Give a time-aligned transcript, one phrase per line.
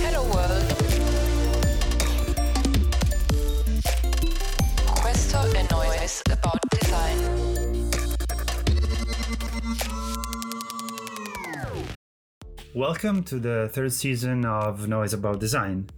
[0.00, 0.74] Hello world.
[5.00, 7.18] Questo è Noise About Design.
[12.74, 15.88] Welcome to the third season of Noise About Design.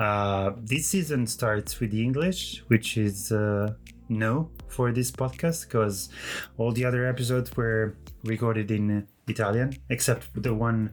[0.00, 3.72] Uh, this season starts with the English, which is uh,
[4.08, 6.08] no for this podcast because
[6.56, 10.90] all the other episodes were recorded in Italian, except the one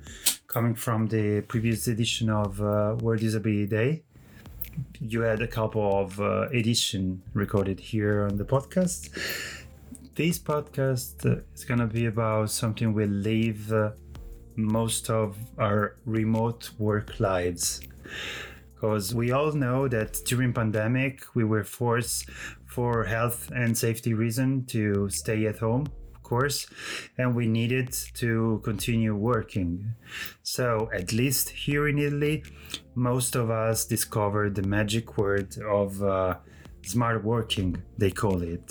[0.53, 4.03] coming from the previous edition of uh, World Disability Day.
[5.01, 9.09] You had a couple of uh, edition recorded here on the podcast.
[10.13, 13.91] This podcast uh, is gonna be about something we live uh,
[14.55, 17.81] most of our remote work lives
[18.75, 22.29] because we all know that during pandemic we were forced
[22.67, 25.87] for health and safety reason to stay at home
[26.33, 26.59] course
[27.17, 27.89] and we needed
[28.23, 29.69] to continue working.
[30.41, 30.65] So
[30.99, 32.37] at least here in italy
[33.09, 35.49] most of us discovered the magic word
[35.81, 36.35] of uh,
[36.93, 37.69] smart working
[38.01, 38.67] they call it.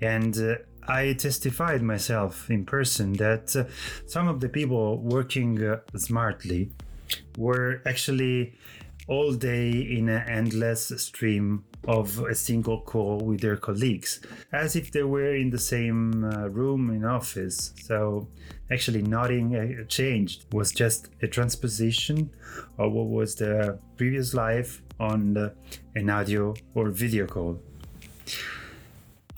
[0.00, 0.54] And uh,
[1.00, 3.64] I testified myself in person that uh,
[4.14, 4.84] some of the people
[5.16, 6.62] working uh, smartly
[7.36, 8.36] were actually
[9.14, 14.20] all day in an endless stream of a single call with their colleagues,
[14.52, 17.72] as if they were in the same uh, room in office.
[17.82, 18.28] So
[18.70, 20.44] actually, nothing uh, changed.
[20.44, 22.30] It was just a transposition
[22.78, 25.54] of what was the previous life on the,
[25.94, 27.60] an audio or video call.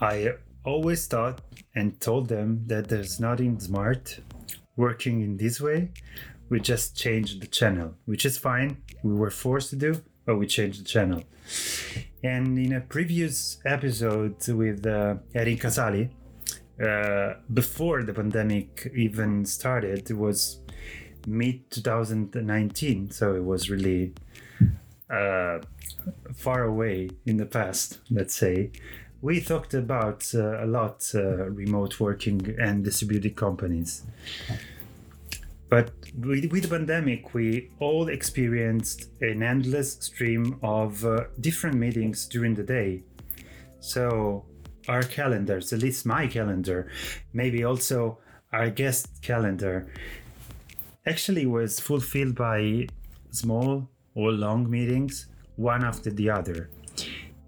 [0.00, 0.32] I
[0.64, 1.40] always thought
[1.74, 4.20] and told them that there's nothing smart
[4.76, 5.90] working in this way.
[6.48, 8.78] We just changed the channel, which is fine.
[9.02, 11.22] We were forced to do, but we changed the channel.
[12.22, 16.10] And in a previous episode with uh, Erin Casali,
[16.82, 20.60] uh, before the pandemic even started, it was
[21.26, 24.12] mid 2019, so it was really
[25.10, 25.58] uh,
[26.34, 28.70] far away in the past, let's say
[29.22, 34.04] we talked about uh, a lot uh, remote working and distributed companies.
[35.68, 42.26] But with, with the pandemic, we all experienced an endless stream of uh, different meetings
[42.26, 43.02] during the day.
[43.80, 44.44] So,
[44.88, 46.90] our calendars, at least my calendar,
[47.32, 48.18] maybe also
[48.52, 49.92] our guest calendar,
[51.06, 52.88] actually was fulfilled by
[53.30, 56.70] small or long meetings, one after the other.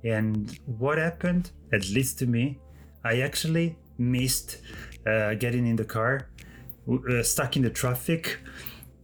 [0.05, 2.59] And what happened, at least to me,
[3.05, 4.59] I actually missed
[5.07, 6.29] uh, getting in the car,
[6.89, 8.39] uh, stuck in the traffic,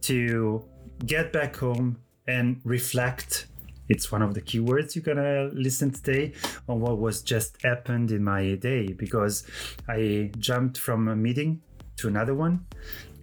[0.01, 0.65] to
[1.05, 1.97] get back home
[2.27, 3.47] and reflect.
[3.89, 6.33] It's one of the keywords you're gonna listen today
[6.67, 9.45] on what was just happened in my day because
[9.87, 11.61] I jumped from a meeting
[11.97, 12.65] to another one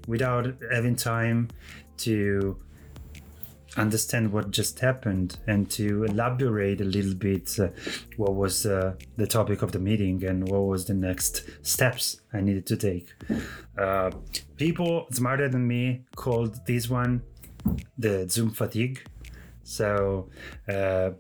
[0.09, 1.49] without having time
[1.99, 2.59] to
[3.77, 7.69] understand what just happened and to elaborate a little bit uh,
[8.17, 12.41] what was uh, the topic of the meeting and what was the next steps I
[12.41, 13.15] needed to take.
[13.79, 14.11] Uh,
[14.57, 17.23] people smarter than me called this one
[17.99, 19.03] the Zoom fatigue.
[19.65, 20.29] So,
[20.69, 21.11] uh,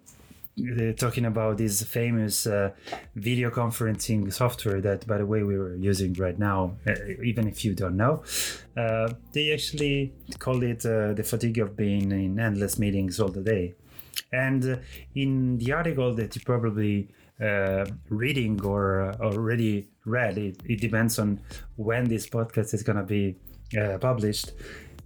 [0.97, 2.71] talking about this famous uh,
[3.15, 7.65] video conferencing software that, by the way, we were using right now, uh, even if
[7.65, 8.23] you don't know.
[8.77, 13.43] Uh, they actually call it uh, the fatigue of being in endless meetings all the
[13.43, 13.75] day.
[14.33, 14.77] And uh,
[15.15, 17.09] in the article that you probably
[17.41, 21.41] uh, reading or already read, it, it depends on
[21.77, 23.37] when this podcast is going to be
[24.01, 24.53] published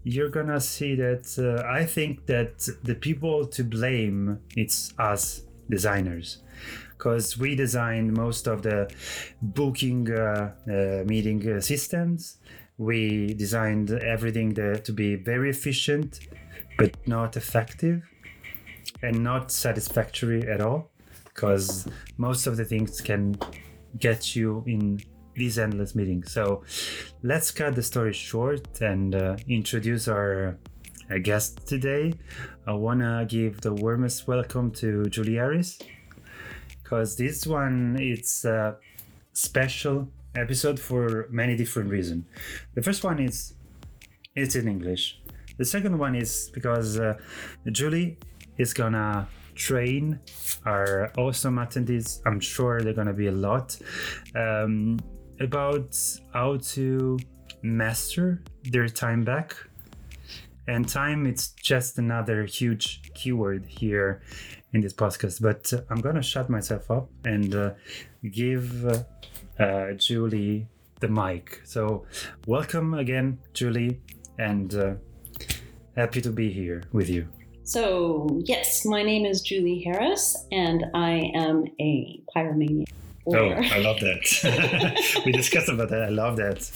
[0.04, 6.38] you're gonna see that uh, I think that the people to blame it's us designers
[6.96, 8.90] because we designed most of the
[9.40, 12.38] booking uh, uh, meeting uh, systems.
[12.76, 16.20] We designed everything there to be very efficient,
[16.78, 18.02] but not effective
[19.02, 20.90] and not satisfactory at all
[21.24, 21.88] because
[22.18, 23.38] most of the things can
[23.98, 25.00] get you in
[25.34, 26.32] these endless meetings.
[26.32, 26.64] So
[27.22, 30.59] let's cut the story short and uh, introduce our
[31.10, 32.15] uh, guest today.
[32.66, 35.78] I want to give the warmest welcome to Julie Harris
[36.82, 38.77] because this one it's a
[39.32, 42.24] special episode for many different reasons.
[42.74, 43.54] The first one is
[44.36, 45.21] it's in English.
[45.59, 47.15] The second one is because uh,
[47.71, 48.18] Julie
[48.59, 50.18] is gonna train
[50.65, 52.21] our awesome attendees.
[52.24, 53.77] I'm sure they're gonna be a lot.
[54.34, 54.98] Um,
[55.41, 55.98] about
[56.33, 57.19] how to
[57.63, 59.57] master their time back.
[60.69, 64.22] And time, it's just another huge keyword here
[64.72, 65.42] in this podcast.
[65.42, 67.71] But uh, I'm gonna shut myself up and uh,
[68.31, 68.87] give
[69.59, 70.69] uh, Julie
[71.01, 71.63] the mic.
[71.65, 72.07] So,
[72.47, 74.01] welcome again, Julie,
[74.39, 74.95] and uh,
[75.97, 77.28] Happy to be here with you.
[77.65, 82.89] So, yes, my name is Julie Harris, and I am a pyromaniac.
[83.26, 85.22] Oh, I love that.
[85.26, 86.02] we discussed about that.
[86.02, 86.70] I love that.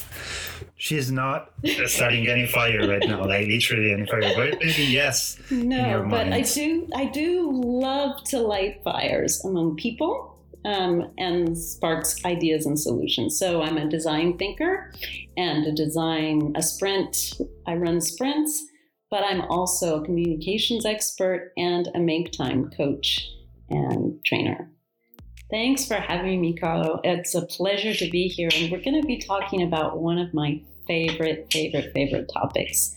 [0.77, 1.53] She's not
[1.87, 5.39] starting any fire right now, like literally any fire, but maybe yes.
[5.51, 6.89] No, but I do.
[6.95, 13.39] I do love to light fires among people um, and sparks ideas and solutions.
[13.39, 14.93] So I'm a design thinker
[15.37, 17.33] and a design a sprint.
[17.67, 18.65] I run sprints
[19.15, 23.31] but I'm also a communications expert and a make time coach
[23.71, 24.69] and trainer.
[25.55, 27.01] Thanks for having me, Carlo.
[27.05, 30.35] It's a pleasure to be here, and we're going to be talking about one of
[30.35, 32.97] my favorite, favorite, favorite topics,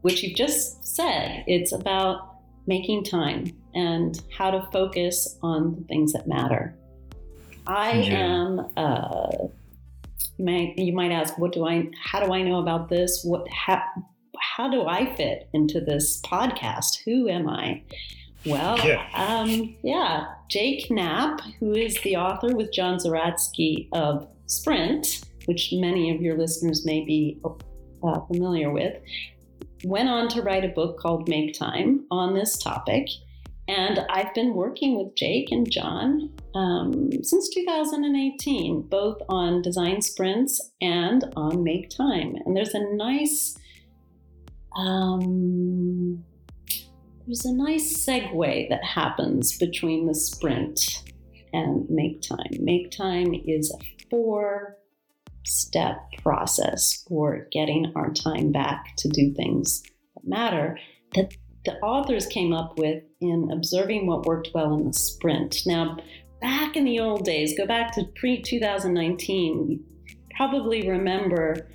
[0.00, 1.44] which you've just said.
[1.46, 2.36] It's about
[2.66, 6.74] making time and how to focus on the things that matter.
[7.66, 8.20] I yeah.
[8.20, 8.70] am.
[8.74, 9.48] Uh,
[10.38, 11.90] you might, you might ask, what do I?
[12.02, 13.22] How do I know about this?
[13.22, 13.46] What?
[13.50, 13.82] How,
[14.40, 17.02] how do I fit into this podcast?
[17.04, 17.82] Who am I?
[18.44, 19.06] Well, yeah.
[19.14, 26.14] Um, yeah, Jake Knapp, who is the author with John Zeratsky of Sprint, which many
[26.14, 27.40] of your listeners may be
[28.02, 29.00] uh, familiar with,
[29.84, 33.08] went on to write a book called Make Time on this topic.
[33.68, 40.60] And I've been working with Jake and John um, since 2018, both on design sprints
[40.80, 42.34] and on Make Time.
[42.44, 43.56] And there's a nice
[44.76, 46.24] um,
[47.26, 51.04] there's a nice segue that happens between the sprint
[51.52, 52.50] and make time.
[52.60, 54.78] Make time is a four
[55.44, 59.82] step process for getting our time back to do things
[60.14, 60.78] that matter
[61.14, 61.32] that
[61.64, 65.62] the authors came up with in observing what worked well in the sprint.
[65.64, 65.98] Now,
[66.40, 69.84] back in the old days, go back to pre 2019,
[70.36, 71.68] probably remember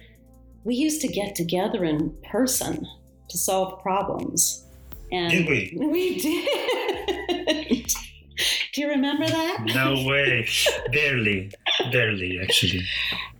[0.65, 2.85] we used to get together in person
[3.29, 4.66] to solve problems.
[5.11, 5.77] And did we?
[5.79, 7.93] We did.
[8.73, 9.63] Do you remember that?
[9.73, 10.47] No way.
[10.91, 11.51] barely.
[11.91, 12.83] Barely, actually.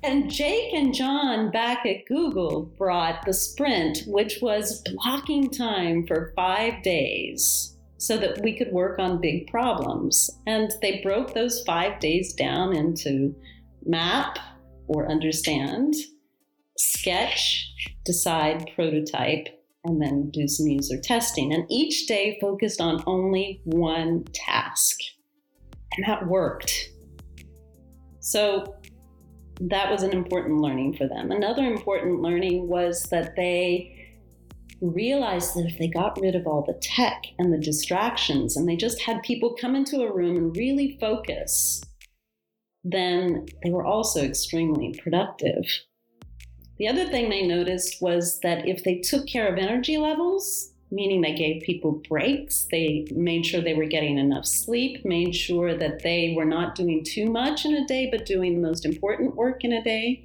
[0.03, 6.33] And Jake and John back at Google brought the sprint, which was blocking time for
[6.35, 10.29] five days so that we could work on big problems.
[10.47, 13.35] And they broke those five days down into
[13.85, 14.39] map
[14.87, 15.93] or understand,
[16.77, 17.71] sketch,
[18.05, 19.47] decide, prototype,
[19.87, 21.53] and then do some user testing.
[21.53, 24.99] And each day focused on only one task.
[25.95, 26.89] And that worked.
[28.19, 28.75] So
[29.61, 31.31] that was an important learning for them.
[31.31, 33.93] Another important learning was that they
[34.81, 38.75] realized that if they got rid of all the tech and the distractions and they
[38.75, 41.81] just had people come into a room and really focus,
[42.83, 45.65] then they were also extremely productive.
[46.77, 51.21] The other thing they noticed was that if they took care of energy levels, meaning
[51.21, 56.03] they gave people breaks, they made sure they were getting enough sleep, made sure that
[56.03, 59.63] they were not doing too much in a day, but doing the most important work
[59.63, 60.23] in a day,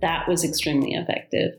[0.00, 1.56] that was extremely effective.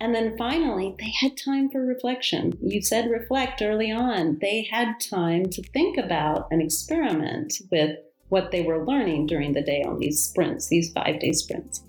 [0.00, 2.58] And then finally, they had time for reflection.
[2.60, 4.38] You said reflect early on.
[4.40, 7.96] They had time to think about and experiment with
[8.28, 11.82] what they were learning during the day on these sprints, these five day sprints.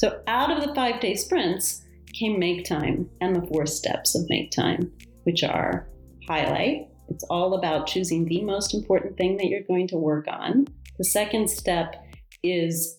[0.00, 1.82] So out of the five day sprints
[2.14, 4.90] came Make Time and the four steps of Make Time,
[5.24, 5.90] which are
[6.26, 6.88] highlight.
[7.10, 10.66] It's all about choosing the most important thing that you're going to work on.
[10.96, 12.02] The second step
[12.42, 12.96] is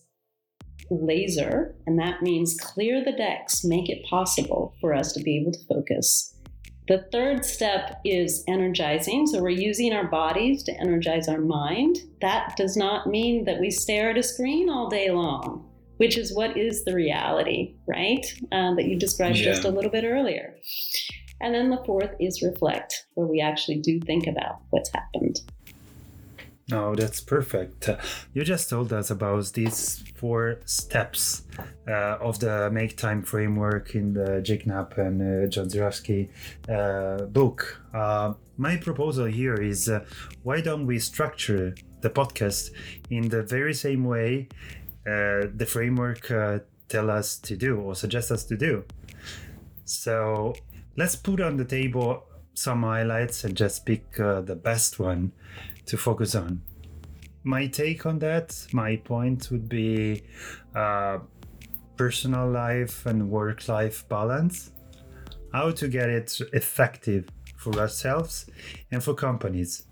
[0.91, 5.53] laser, and that means clear the decks, make it possible for us to be able
[5.53, 6.35] to focus.
[6.87, 9.25] The third step is energizing.
[9.25, 11.97] So we're using our bodies to energize our mind.
[12.21, 15.70] That does not mean that we stare at a screen all day long
[16.01, 18.25] which is what is the reality, right?
[18.51, 19.51] Um, that you described yeah.
[19.51, 20.55] just a little bit earlier.
[21.39, 25.41] And then the fourth is reflect, where we actually do think about what's happened.
[26.71, 27.87] Oh, that's perfect.
[28.33, 31.43] You just told us about these four steps
[31.87, 36.29] uh, of the Make Time framework in the Jake Knapp and uh, John Zeratsky
[36.67, 37.79] uh, book.
[37.93, 40.03] Uh, my proposal here is uh,
[40.41, 42.71] why don't we structure the podcast
[43.11, 44.47] in the very same way
[45.05, 48.83] the framework uh, tell us to do or suggest us to do.
[49.85, 50.53] So
[50.97, 55.31] let's put on the table some highlights and just pick uh, the best one
[55.85, 56.61] to focus on.
[57.43, 60.23] My take on that, my point would be
[60.75, 61.19] uh,
[61.97, 64.71] personal life and work life balance.
[65.51, 67.27] How to get it effective
[67.57, 68.45] for ourselves
[68.91, 69.85] and for companies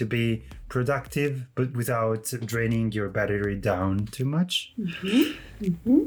[0.00, 0.42] to be
[0.74, 5.22] productive but without draining your battery down too much mm-hmm.
[5.66, 6.02] Mm-hmm.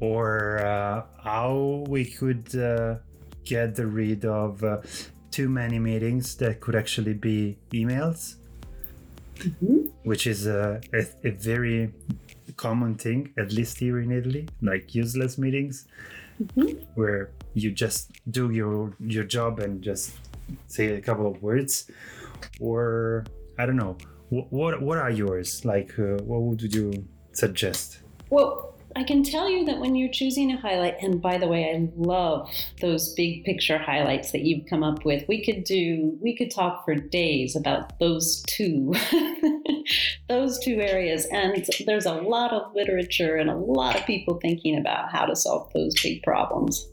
[0.00, 2.96] or uh, how we could uh,
[3.44, 4.78] get the rid of uh,
[5.30, 8.20] too many meetings that could actually be emails,
[9.38, 9.90] Mhm.
[10.10, 11.80] which is a, a, a very
[12.56, 15.86] common thing, at least here in Italy, like useless meetings,
[16.42, 16.68] Mhm.
[17.00, 17.22] where
[17.54, 18.02] you just
[18.38, 18.76] do your
[19.14, 20.06] your job and just
[20.66, 21.72] say a couple of words,
[22.60, 23.24] or
[23.58, 23.96] I don't know.
[24.30, 25.64] What what, are yours?
[25.64, 28.00] Like, uh, what would you suggest?
[28.30, 31.70] Well, I can tell you that when you're choosing a highlight, and by the way,
[31.70, 32.50] I love
[32.80, 35.26] those big picture highlights that you've come up with.
[35.28, 38.94] We could do, we could talk for days about those two,
[40.28, 41.26] those two areas.
[41.26, 45.36] And there's a lot of literature and a lot of people thinking about how to
[45.36, 46.86] solve those big problems.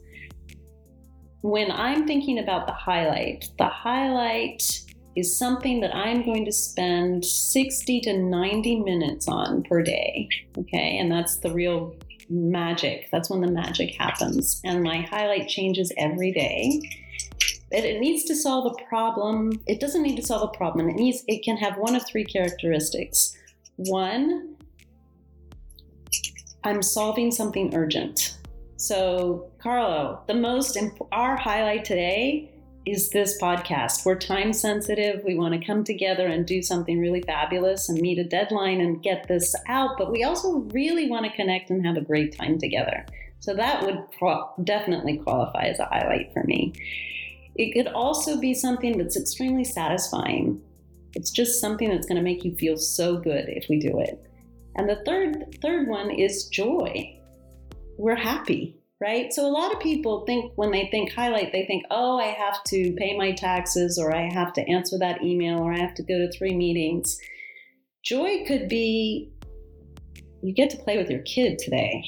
[1.42, 4.85] When I'm thinking about the highlight, the highlight
[5.16, 10.28] is something that I'm going to spend 60 to 90 minutes on per day.
[10.58, 11.96] Okay, and that's the real
[12.28, 13.08] magic.
[13.10, 14.60] That's when the magic happens.
[14.64, 16.80] And my highlight changes every day.
[17.70, 19.52] It needs to solve a problem.
[19.66, 20.88] It doesn't need to solve a problem.
[20.88, 23.36] It needs it can have one of three characteristics.
[23.76, 24.56] One,
[26.62, 28.38] I'm solving something urgent.
[28.76, 32.50] So, Carlo, the most imp- our highlight today
[32.86, 34.06] is this podcast.
[34.06, 35.24] We're time sensitive.
[35.24, 39.02] We want to come together and do something really fabulous and meet a deadline and
[39.02, 39.98] get this out.
[39.98, 43.04] But we also really want to connect and have a great time together.
[43.40, 46.74] So that would pro- definitely qualify as a highlight for me.
[47.56, 50.62] It could also be something that's extremely satisfying.
[51.14, 54.24] It's just something that's going to make you feel so good if we do it.
[54.76, 57.18] And the third third one is joy.
[57.98, 59.32] We're happy right?
[59.32, 62.62] So a lot of people think when they think highlight, they think, oh, I have
[62.64, 66.02] to pay my taxes, or I have to answer that email, or I have to
[66.02, 67.18] go to three meetings.
[68.04, 69.30] Joy could be
[70.42, 72.02] you get to play with your kid today,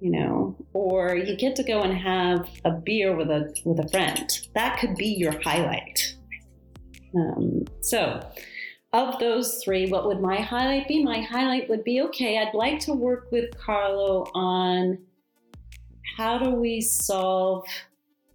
[0.00, 3.88] you know, or you get to go and have a beer with a with a
[3.88, 4.30] friend.
[4.54, 6.16] That could be your highlight.
[7.16, 8.20] Um, so.
[8.92, 11.04] Of those three, what would my highlight be?
[11.04, 14.98] My highlight would be okay, I'd like to work with Carlo on
[16.20, 17.64] how do we solve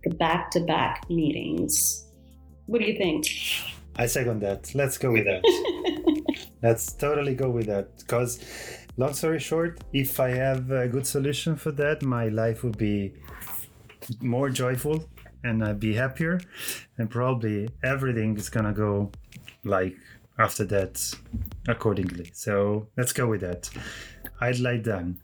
[0.03, 2.07] the back to back meetings?
[2.65, 3.27] What do you think?
[3.95, 4.73] I second that.
[4.73, 5.43] Let's go with that.
[6.63, 7.99] Let's totally go with that.
[7.99, 8.39] Because,
[8.97, 13.13] long story short, if I have a good solution for that, my life would be
[14.19, 15.07] more joyful
[15.43, 16.41] and I'd be happier.
[16.97, 19.11] And probably everything is gonna go
[19.63, 19.95] like
[20.39, 20.93] after that
[21.67, 22.31] accordingly.
[22.33, 23.69] So let's go with that.
[24.41, 25.21] I'd like done.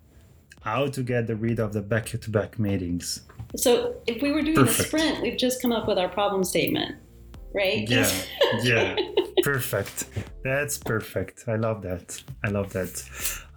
[0.62, 3.22] How to get the rid of the back to back meetings.
[3.56, 4.80] So, if we were doing Perfect.
[4.80, 6.96] a sprint, we've just come up with our problem statement,
[7.54, 7.90] right?
[7.90, 8.10] Yeah,
[8.64, 8.96] yeah,
[9.44, 10.06] perfect.
[10.44, 11.46] That's perfect.
[11.48, 12.24] I love that.
[12.46, 13.04] I love that.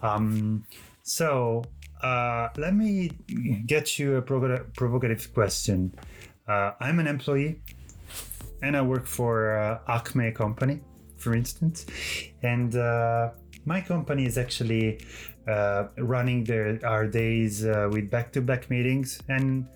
[0.02, 0.64] Um,
[1.02, 1.62] so
[2.02, 3.10] uh, let me
[3.66, 5.94] get you a provo- provocative question.
[6.48, 7.60] Uh, I'm an employee,
[8.62, 10.80] and I work for uh, Acme company,
[11.18, 11.86] for instance,
[12.42, 13.30] and uh,
[13.64, 15.00] my company is actually
[15.48, 19.66] uh, running their our days uh, with back-to-back meetings and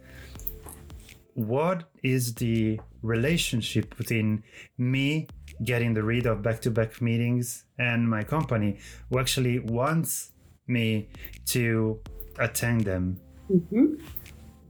[1.35, 4.43] what is the relationship between
[4.77, 5.27] me
[5.65, 8.79] getting the rid of back-to-back meetings and my company
[9.11, 10.33] who actually wants
[10.67, 11.09] me
[11.45, 12.01] to
[12.39, 13.21] attend them
[13.51, 14.01] Mhm.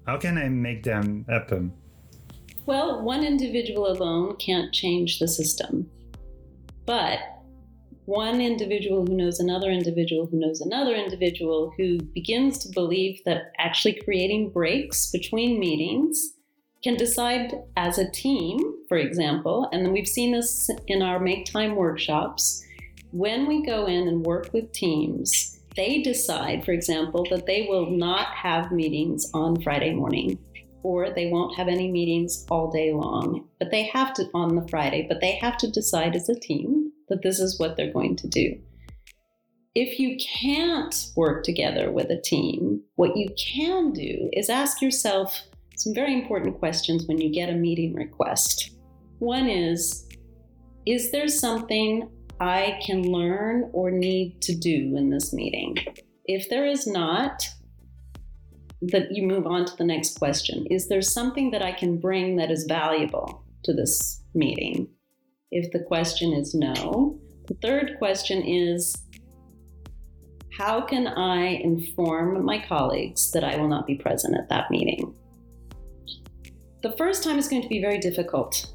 [0.06, 1.72] how can i make them happen
[2.66, 5.88] Well, one individual alone can't change the system.
[6.84, 7.18] But
[8.08, 13.52] one individual who knows another individual who knows another individual who begins to believe that
[13.58, 16.32] actually creating breaks between meetings
[16.82, 21.76] can decide as a team, for example, and we've seen this in our Make Time
[21.76, 22.64] workshops.
[23.12, 27.90] When we go in and work with teams, they decide, for example, that they will
[27.90, 30.38] not have meetings on Friday morning
[30.82, 33.46] or they won't have any meetings all day long.
[33.58, 36.77] But they have to on the Friday, but they have to decide as a team
[37.08, 38.58] that this is what they're going to do.
[39.74, 45.40] If you can't work together with a team, what you can do is ask yourself
[45.76, 48.72] some very important questions when you get a meeting request.
[49.18, 50.06] One is
[50.86, 52.10] Is there something
[52.40, 55.76] I can learn or need to do in this meeting?
[56.24, 57.46] If there is not,
[58.80, 60.66] that you move on to the next question.
[60.70, 64.88] Is there something that I can bring that is valuable to this meeting?
[65.50, 68.94] If the question is no, the third question is
[70.58, 75.14] how can I inform my colleagues that I will not be present at that meeting?
[76.82, 78.74] The first time is going to be very difficult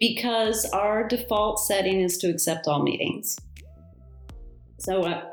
[0.00, 3.36] because our default setting is to accept all meetings.
[4.78, 5.24] So, uh,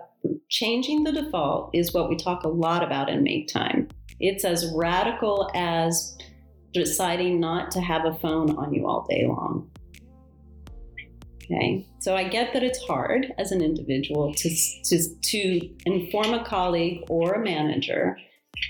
[0.49, 3.87] changing the default is what we talk a lot about in Make Time.
[4.19, 6.17] It's as radical as
[6.73, 9.69] deciding not to have a phone on you all day long.
[11.45, 14.49] Okay, so I get that it's hard as an individual to,
[14.85, 18.17] to, to inform a colleague or a manager,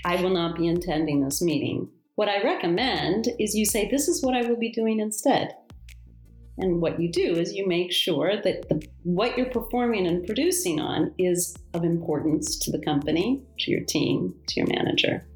[0.04, 1.88] I will not be attending this meeting.
[2.16, 5.54] What I recommend is you say, This is what I will be doing instead.
[6.58, 10.80] And what you do is you make sure that the, what you're performing and producing
[10.80, 15.26] on is of importance to the company, to your team, to your manager.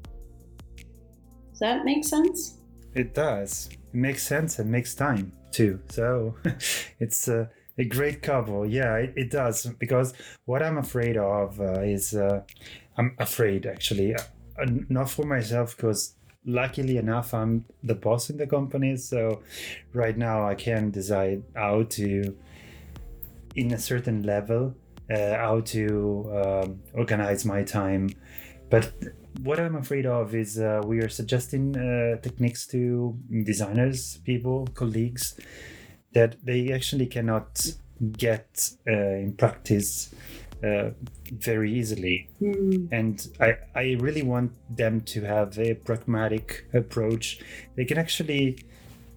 [1.49, 2.57] Does that make sense?
[2.93, 3.69] It does.
[3.71, 5.79] It makes sense and makes time too.
[5.89, 6.35] So
[6.99, 8.65] it's a, a great couple.
[8.65, 9.65] Yeah, it, it, does.
[9.79, 10.13] Because
[10.45, 12.41] what I'm afraid of uh, is uh,
[12.97, 14.23] I'm afraid actually, uh,
[14.89, 16.15] not for myself, because
[16.45, 19.41] luckily enough i'm the boss in the company so
[19.93, 22.35] right now i can decide how to
[23.55, 24.73] in a certain level
[25.13, 28.09] uh, how to um, organize my time
[28.69, 28.91] but
[29.43, 35.39] what i'm afraid of is uh, we are suggesting uh, techniques to designers people colleagues
[36.13, 37.65] that they actually cannot
[38.17, 40.13] get uh, in practice
[40.63, 40.91] uh,
[41.31, 42.29] very easily.
[42.41, 42.87] Mm.
[42.91, 47.39] And I, I really want them to have a pragmatic approach
[47.75, 48.59] they can actually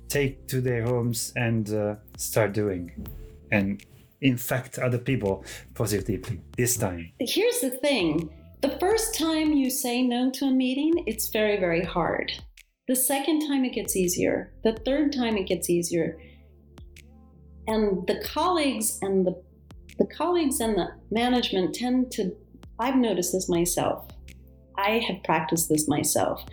[0.08, 3.06] take to their homes and uh, start doing.
[3.50, 3.82] And
[4.20, 5.44] infect other people
[5.74, 7.12] positively this time.
[7.20, 8.30] Here's the thing
[8.64, 12.32] the first time you say no to a meeting, it's very, very hard.
[12.88, 14.54] The second time it gets easier.
[14.64, 16.18] The third time it gets easier.
[17.66, 19.42] And the colleagues and the
[19.98, 22.34] the colleagues and the management tend to,
[22.80, 24.08] I've noticed this myself.
[24.76, 26.44] I have practiced this myself.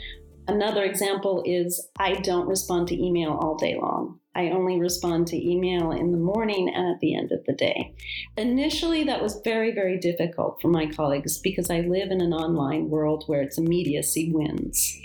[0.49, 4.19] Another example is I don't respond to email all day long.
[4.35, 7.93] I only respond to email in the morning and at the end of the day.
[8.37, 12.89] Initially, that was very, very difficult for my colleagues because I live in an online
[12.89, 14.97] world where it's immediacy wins,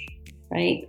[0.50, 0.88] right?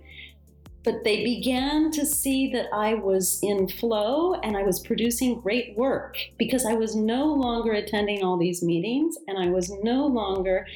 [0.84, 5.76] but they began to see that I was in flow and I was producing great
[5.76, 10.66] work because I was no longer attending all these meetings and I was no longer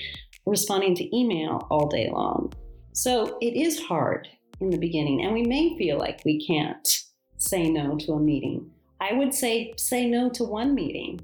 [0.45, 2.53] responding to email all day long.
[2.93, 4.29] So it is hard
[4.61, 6.87] in the beginning, and we may feel like we can't
[7.43, 8.71] say no to a meeting.
[9.01, 11.21] I would say say no to one meeting,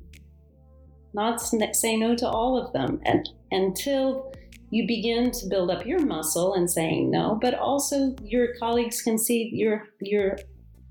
[1.14, 4.32] not say no to all of them, and until
[4.70, 9.16] you begin to build up your muscle and saying no, but also your colleagues can
[9.16, 10.38] see your your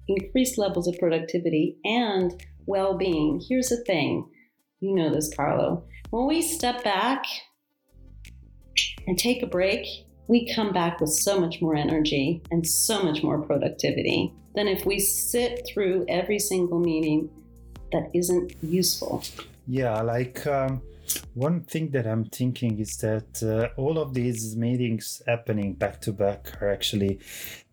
[0.07, 3.41] increased levels of productivity and well-being.
[3.47, 4.29] Here's the thing,
[4.79, 5.83] you know this, Carlo.
[6.09, 7.25] When we step back
[9.05, 9.85] and take a break,
[10.27, 14.85] we come back with so much more energy and so much more productivity than if
[14.85, 17.29] we sit through every single meeting
[17.91, 19.23] that isn't useful.
[19.67, 20.81] Yeah, like um,
[21.35, 26.11] one thing that I'm thinking is that uh, all of these meetings happening back to
[26.11, 27.19] back are actually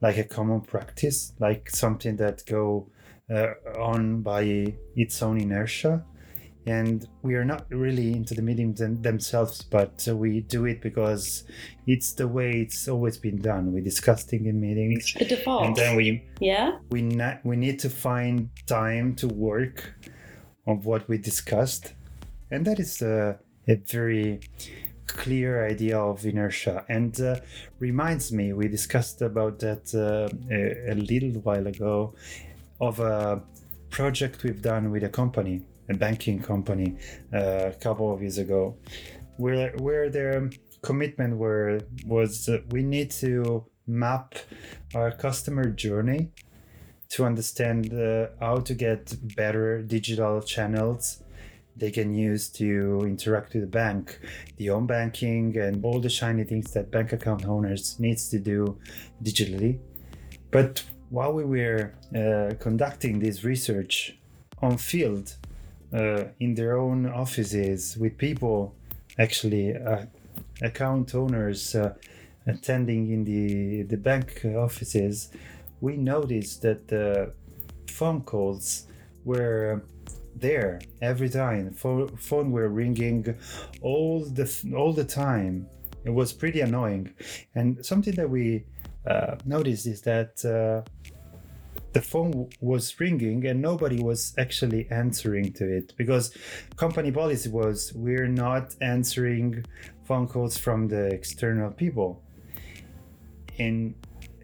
[0.02, 2.90] like a common practice, like something that go
[3.30, 6.04] uh, on by its own inertia.
[6.66, 10.80] And we are not really into the meetings them- themselves, but uh, we do it
[10.80, 11.44] because
[11.86, 13.72] it's the way it's always been done.
[13.72, 16.78] We discuss things in meetings, the default, and then we yeah?
[16.90, 19.94] we na- we need to find time to work
[20.66, 21.92] on what we discussed.
[22.50, 24.40] And that is a, a very
[25.06, 26.84] clear idea of inertia.
[26.88, 27.36] And uh,
[27.78, 32.14] reminds me we discussed about that uh, a, a, little while ago
[32.80, 33.42] of a
[33.90, 36.96] project we've done with a company a banking company
[37.32, 38.76] uh, a couple of years ago
[39.36, 40.50] where where their
[40.82, 44.34] commitment were was we need to map
[44.94, 46.30] our customer journey
[47.08, 51.22] to understand uh, how to get better digital channels
[51.76, 54.20] they can use to interact with the bank,
[54.56, 58.78] the home banking, and all the shiny things that bank account owners needs to do
[59.22, 59.80] digitally.
[60.50, 64.16] But while we were uh, conducting this research
[64.62, 65.36] on field,
[65.94, 68.74] uh, in their own offices with people,
[69.18, 70.04] actually uh,
[70.62, 71.94] account owners uh,
[72.46, 75.30] attending in the the bank offices,
[75.80, 77.32] we noticed that the
[77.88, 78.86] phone calls
[79.24, 79.82] were
[80.36, 81.72] there every time.
[81.72, 83.36] Phone, phone were ringing
[83.80, 85.66] all the all the time.
[86.04, 87.14] It was pretty annoying.
[87.54, 88.64] And something that we
[89.06, 90.82] uh, noticed is that uh,
[91.94, 96.36] the phone was ringing and nobody was actually answering to it because
[96.76, 99.64] company policy was we're not answering
[100.04, 102.22] phone calls from the external people.
[103.58, 103.94] And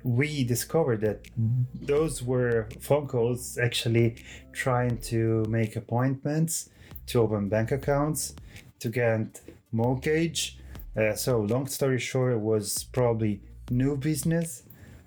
[0.02, 1.26] we discovered that
[1.74, 4.16] those were phone calls actually
[4.52, 6.70] trying to make appointments
[7.08, 8.34] to open bank accounts
[8.78, 9.40] to get
[9.72, 10.60] mortgage
[10.96, 14.64] uh, so, long story short, it was probably new business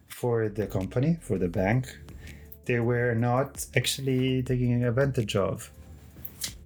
[0.07, 1.99] for the company, for the bank.
[2.65, 5.71] They were not actually taking advantage of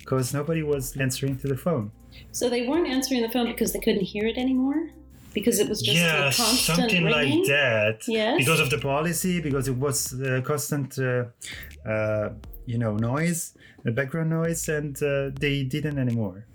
[0.08, 1.92] because nobody was answering to the phone.
[2.32, 4.90] So they weren't answering the phone because they couldn't hear it anymore?
[5.34, 7.40] Because it was just yeah, a constant something ringing?
[7.40, 8.08] like that.
[8.08, 8.38] Yes.
[8.38, 11.26] Because of the policy, because it was uh, constant, uh,
[11.86, 12.30] uh,
[12.66, 16.46] you know, noise, the background noise, and uh, they didn't anymore.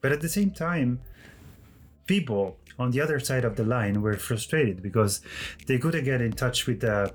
[0.00, 1.00] But at the same time,
[2.06, 5.20] people on the other side of the line were frustrated because
[5.66, 7.08] they couldn't get in touch with the uh,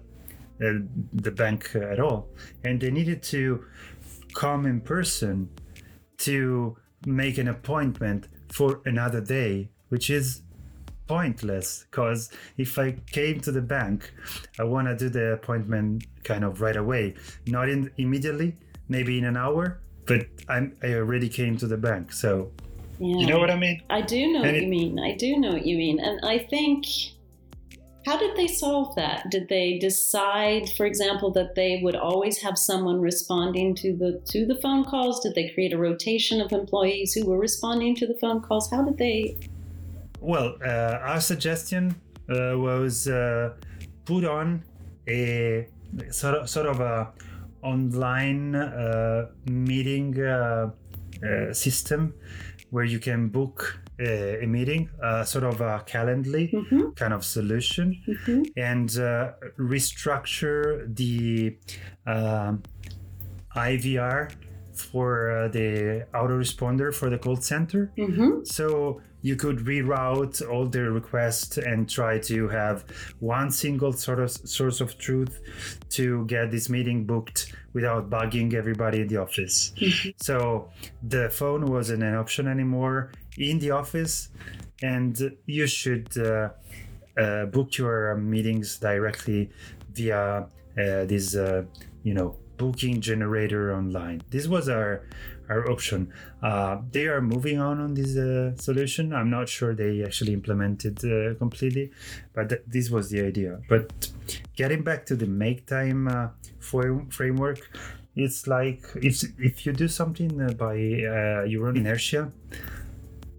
[0.62, 0.80] Uh,
[1.12, 2.30] the bank at all,
[2.64, 3.66] and they needed to
[4.34, 5.50] come in person
[6.18, 10.44] to make an appointment for another day, which is
[11.08, 14.14] pointless because if I came to the bank,
[14.58, 17.16] I want to do the appointment kind of right away,
[17.48, 18.56] not in immediately,
[18.88, 22.52] maybe in an hour, but I'm I already came to the bank, so
[22.98, 23.18] Yeah.
[23.18, 23.82] you know what I mean?
[23.90, 25.00] I do know what it- you mean.
[25.00, 26.00] I do know what you mean.
[26.00, 26.86] And I think,
[28.06, 29.30] how did they solve that?
[29.32, 34.46] Did they decide, for example, that they would always have someone responding to the to
[34.46, 35.20] the phone calls?
[35.22, 38.70] Did they create a rotation of employees who were responding to the phone calls?
[38.70, 39.38] How did they?
[40.22, 41.96] Well, uh, our suggestion
[42.30, 43.54] uh, was uh,
[44.06, 44.64] put on
[45.08, 45.68] a
[46.12, 47.12] sort of, sort of a
[47.64, 50.70] online uh, meeting uh,
[51.24, 52.14] uh, system
[52.70, 57.24] where you can book a, a meeting, uh, sort of a Calendly hmm kind of
[57.24, 61.58] solution, hmm and uh, restructure the
[62.06, 62.64] um
[63.56, 64.32] IVR
[64.74, 67.92] for uh, the autoresponder for the call center.
[67.96, 72.86] hmm So you could reroute all the requests and try to have
[73.20, 75.42] one single sort of source of truth
[75.90, 79.74] to get this meeting booked without bugging everybody in the office.
[80.18, 80.70] So
[81.02, 84.30] the phone wasn't an option anymore in the office,
[84.84, 85.14] and
[85.48, 86.50] you should uh,
[87.18, 89.50] uh, book your meetings directly
[89.92, 90.22] via
[90.78, 91.64] uh, this, uh,
[92.04, 94.22] you know, booking generator online.
[94.30, 95.08] This was our
[95.50, 96.12] our option.
[96.42, 99.14] Uh, they are moving on on this uh, solution.
[99.14, 101.92] I'm not sure they actually implemented uh, completely,
[102.34, 103.62] but th- this was the idea.
[103.70, 104.10] But
[104.56, 106.30] getting back to the make time uh,
[106.60, 107.60] framework,
[108.16, 112.32] it's like if if you do something uh, by uh, your own inertia,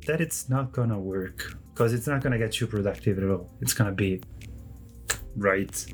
[0.07, 3.51] that it's not gonna work because it's not gonna get you productive at all.
[3.61, 4.21] It's gonna be
[5.37, 5.85] right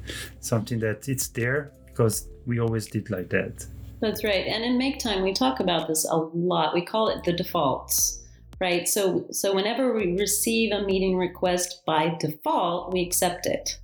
[0.40, 3.66] something that it's there because we always did like that.
[4.02, 4.48] That's right.
[4.48, 6.74] And in Make Time, we talk about this a lot.
[6.74, 8.20] We call it the defaults,
[8.60, 8.88] right?
[8.88, 13.78] So, so whenever we receive a meeting request by default, we accept it.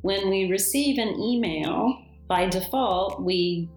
[0.00, 1.96] When we receive an email,
[2.26, 3.68] by default, we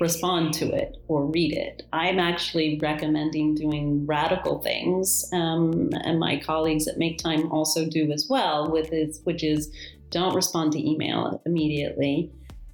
[0.00, 1.82] respond to it or read it.
[1.92, 8.10] I'm actually recommending doing radical things, um, and my colleagues at Make Time also do
[8.12, 8.70] as well.
[8.70, 9.70] With this, which is
[10.08, 12.30] don't respond to email immediately.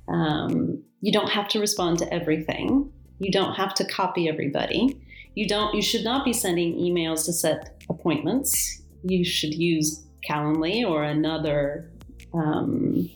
[0.06, 2.92] Um, you don't have to respond to everything.
[3.18, 5.00] You don't have to copy everybody.
[5.34, 5.74] You don't.
[5.74, 8.82] You should not be sending emails to set appointments.
[9.02, 11.90] You should use Calendly or another
[12.34, 13.08] um,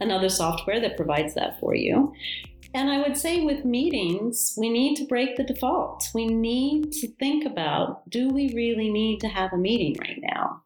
[0.00, 2.12] another software that provides that for you.
[2.74, 6.08] And I would say with meetings, we need to break the default.
[6.14, 10.62] We need to think about do we really need to have a meeting right now?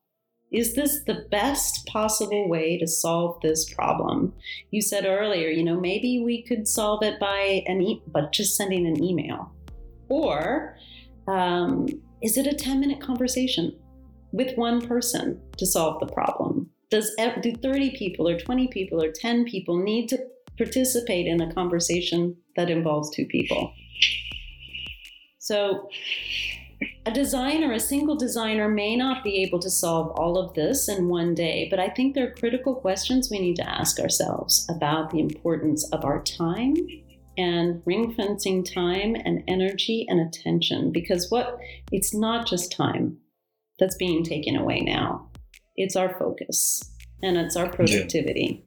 [0.57, 4.33] Is this the best possible way to solve this problem?
[4.71, 8.57] You said earlier, you know, maybe we could solve it by an e- but just
[8.57, 9.53] sending an email.
[10.09, 10.79] Or
[11.29, 11.89] um,
[12.23, 13.79] is it a 10 minute conversation
[14.33, 16.71] with one person to solve the problem?
[16.89, 20.19] Does do 30 people or 20 people or 10 people need to
[20.57, 23.75] participate in a conversation that involves two people?
[25.39, 25.91] So
[27.07, 31.09] a designer, a single designer, may not be able to solve all of this in
[31.09, 35.11] one day, but I think there are critical questions we need to ask ourselves about
[35.11, 36.75] the importance of our time
[37.39, 41.59] and ring fencing time and energy and attention because what
[41.93, 43.19] it's not just time
[43.79, 45.29] that's being taken away now.
[45.77, 46.83] It's our focus
[47.23, 48.65] and it's our productivity.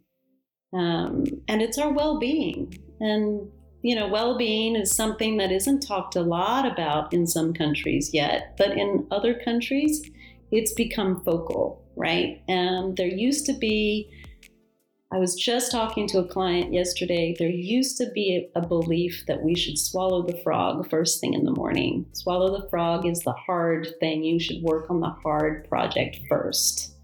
[0.73, 2.77] Um, and it's our well-being.
[2.99, 3.49] And
[3.81, 8.55] you know well-being is something that isn't talked a lot about in some countries yet
[8.57, 10.09] but in other countries
[10.51, 12.41] it's become focal right?
[12.47, 14.09] And there used to be
[15.11, 19.23] i was just talking to a client yesterday there used to be a, a belief
[19.27, 22.05] that we should swallow the frog first thing in the morning.
[22.13, 26.95] Swallow the frog is the hard thing you should work on the hard project first.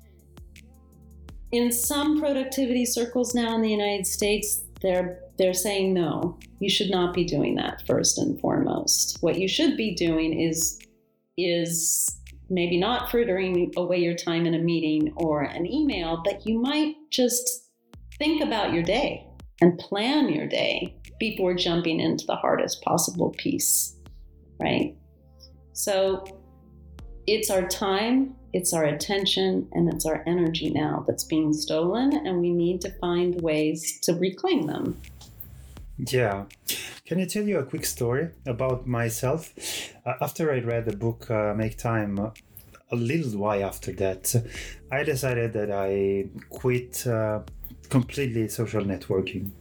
[1.51, 6.89] In some productivity circles now in the united states they're they're saying no you should
[6.89, 10.79] not be doing that first and foremost what you should be doing is
[11.37, 12.15] is
[12.49, 16.95] maybe not frittering away your time in a meeting or an email, but you might
[17.09, 17.69] just
[18.17, 19.27] think about your day
[19.61, 23.95] and plan your day before jumping into the hardest possible piece,
[24.59, 24.95] right?
[25.73, 26.25] So
[27.25, 32.39] it's our time, it's our attention, and it's our energy now that's being stolen, and
[32.39, 35.01] we need to find ways to reclaim them.
[35.97, 36.45] Yeah.
[37.05, 39.53] Can I tell you a quick story about myself?
[40.05, 42.31] Uh, after I read the book uh, Make Time, uh,
[42.91, 44.35] a little while after that,
[44.91, 47.41] I decided that I quit uh,
[47.89, 49.51] completely social networking.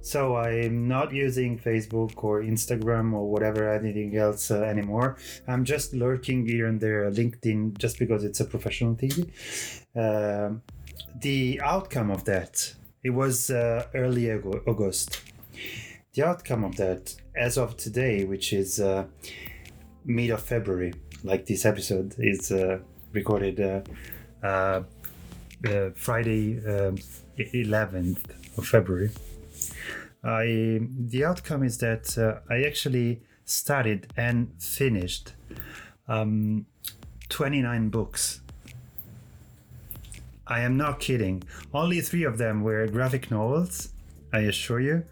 [0.00, 5.16] So I'm not using Facebook or Instagram or whatever anything else uh, anymore.
[5.46, 9.30] I'm just lurking here and there, LinkedIn, just because it's a professional thing.
[11.20, 15.20] The outcome of that, it was uh, early August.
[16.14, 19.06] The outcome of that, as of today, which is uh,
[20.04, 22.78] mid of February, like this episode is uh,
[23.12, 23.80] recorded uh,
[24.46, 24.82] uh,
[25.66, 26.96] uh, Friday, um,
[27.38, 29.10] 11th of February.
[30.22, 35.32] I the outcome is that uh, I actually studied and finished
[36.08, 36.66] um,
[37.28, 38.40] 29 books.
[40.46, 41.42] I am not kidding.
[41.72, 43.90] Only three of them were graphic novels,
[44.32, 45.04] I assure you.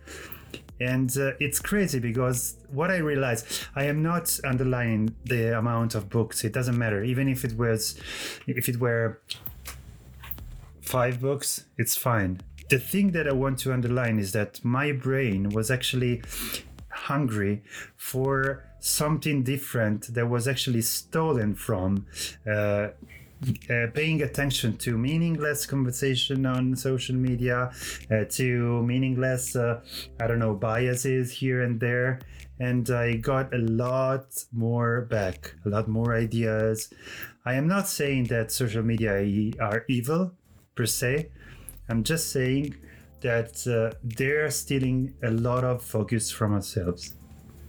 [0.83, 6.11] And uh, it's crazy because what I realized, I am not underlining the amount of
[6.11, 6.43] books.
[6.43, 8.01] It doesn't matter, even if it was,
[8.47, 9.21] if it were
[10.81, 12.41] five books, it's fine.
[12.69, 16.23] The thing that I want to underline is that my brain was actually
[16.89, 17.63] hungry
[17.97, 22.07] for something different that was actually stolen from
[22.51, 22.89] uh,
[23.71, 27.71] uh, paying attention to meaningless conversation on social media,
[28.11, 29.81] uh, to meaningless, uh,
[30.21, 32.21] I don't know, biases here and there.
[32.61, 36.93] And I got a lot more back, a lot more ideas.
[37.45, 39.15] I am not saying that social media
[39.61, 40.33] are evil
[40.75, 41.31] per se.
[41.89, 42.77] I'm just saying
[43.23, 47.17] that uh, they're stealing a lot of focus from ourselves.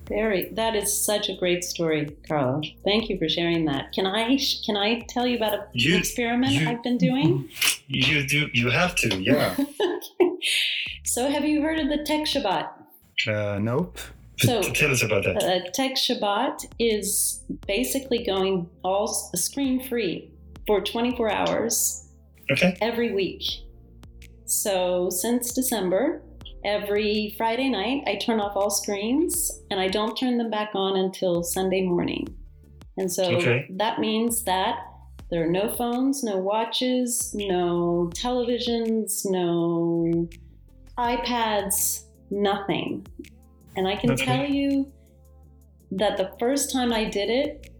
[0.07, 0.49] Very.
[0.53, 2.61] That is such a great story, Carlo.
[2.83, 3.91] Thank you for sharing that.
[3.93, 7.49] Can I can I tell you about a, You- an experiment you- I've been doing?
[7.87, 9.55] You do, you have to, yeah.
[11.05, 12.69] so, have you heard of the Tech Shabbat?
[13.27, 13.97] uh, nope.
[14.39, 15.43] So- tell us about that.
[15.43, 20.31] Uh, Tech Shabbat is basically going all screen free
[20.65, 22.07] for 24 hours
[22.51, 22.75] Okay.
[22.81, 23.43] every week.
[24.45, 26.21] So, since December,
[26.65, 30.97] every Friday night, I turn off all screens and I don't turn them back on
[30.97, 32.35] until Sunday morning.
[32.97, 33.67] And so Okay.
[33.77, 34.79] that means that
[35.31, 40.29] there are no phones, no watches, no televisions, no
[40.97, 43.07] iPads, nothing.
[43.75, 44.25] And I can Okay.
[44.25, 44.91] tell you
[45.91, 47.71] that the first time I did it,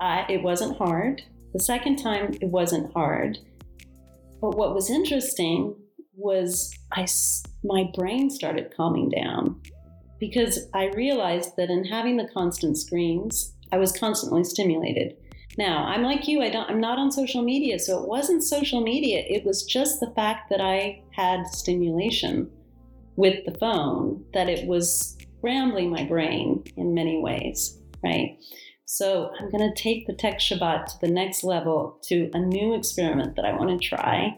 [0.00, 1.22] I, it wasn't hard.
[1.52, 3.38] The second time, it wasn't hard.
[4.40, 5.74] But what was interesting
[6.14, 7.06] was I,
[7.64, 9.60] my brain started calming down
[10.18, 15.16] because I realized that in having the constant screens, I was constantly stimulated.
[15.58, 18.80] Now, I'm like you, I don't I'm not on social media, so it wasn't social
[18.80, 22.50] media, it was just the fact that I had stimulation
[23.16, 28.38] with the phone that it was rambling my brain in many ways, right?
[28.84, 32.74] So I'm going to take the Tech Shabbat to the next level to a new
[32.74, 34.36] experiment that I want to try.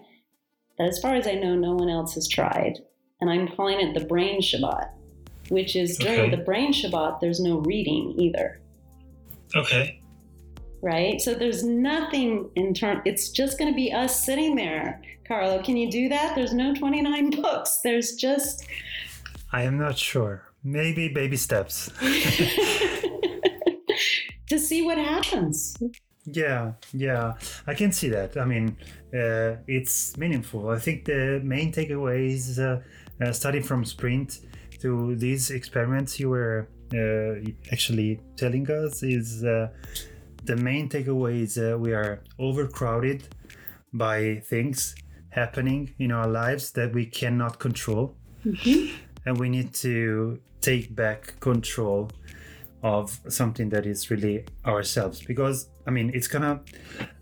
[0.79, 2.81] That, as far as I know, no one else has tried.
[3.23, 4.89] And I'm calling it the Brain Shabbat,
[5.49, 6.31] which is during Okay.
[6.35, 8.59] the Brain Shabbat, there's no reading either,
[9.55, 10.01] Okay.
[10.81, 11.21] right?
[11.21, 13.01] So there's nothing in turn.
[13.05, 15.01] It's just going to be us sitting there.
[15.29, 16.35] Carlo, can you do that?
[16.35, 17.79] There's no 29 books.
[17.85, 18.67] There's just.
[19.53, 20.43] I am not sure.
[20.65, 21.91] Maybe baby steps.
[24.49, 25.77] to see what happens.
[26.25, 27.35] Yeah, yeah,
[27.69, 28.37] I can see that.
[28.37, 28.77] I mean,
[29.15, 30.69] uh, it's meaningful.
[30.71, 32.81] I think the main takeaway is uh,
[33.31, 34.41] starting from sprint
[34.81, 37.35] to these experiments you were uh,
[37.71, 39.69] actually telling us, is uh,
[40.45, 43.29] the main takeaway is uh, we are overcrowded
[43.93, 44.95] by things
[45.31, 48.15] happening in our lives that we cannot control,
[49.25, 52.11] and we need to take back control
[52.83, 55.23] of something that is really ourselves.
[55.23, 56.61] Because i mean it's gonna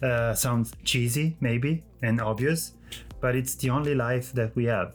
[0.02, 2.72] uh, sound cheesy maybe and obvious
[3.20, 4.94] but it's the only life that we have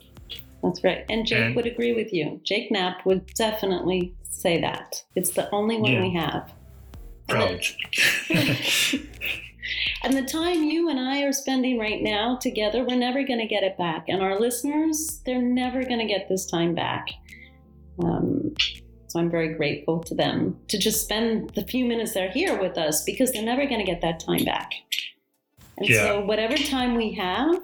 [0.65, 1.05] That's right.
[1.09, 2.41] And Jake And- would agree with you.
[2.43, 5.03] Jake Knapp would definitely say that.
[5.15, 6.01] It's the only one Yeah.
[6.01, 6.51] we have.
[10.03, 13.47] And the time you and I are spending right now together, we're never going to
[13.47, 14.05] get it back.
[14.07, 17.07] And our listeners, they're never going to get this time back.
[18.03, 18.53] Um,
[19.07, 22.77] So I'm very grateful to them to just spend the few minutes they're here with
[22.77, 24.71] us because they're never going to get that time back.
[25.79, 26.03] And Yeah.
[26.03, 27.55] so, whatever time we have,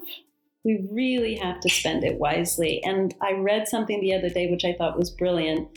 [0.64, 2.82] we really have to spend it wisely.
[2.84, 5.68] And I read something the other day which I thought was brilliant.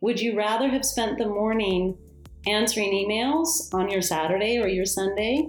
[0.00, 1.96] Would you rather have spent the morning
[2.46, 5.48] answering emails on your Saturday or your Sunday?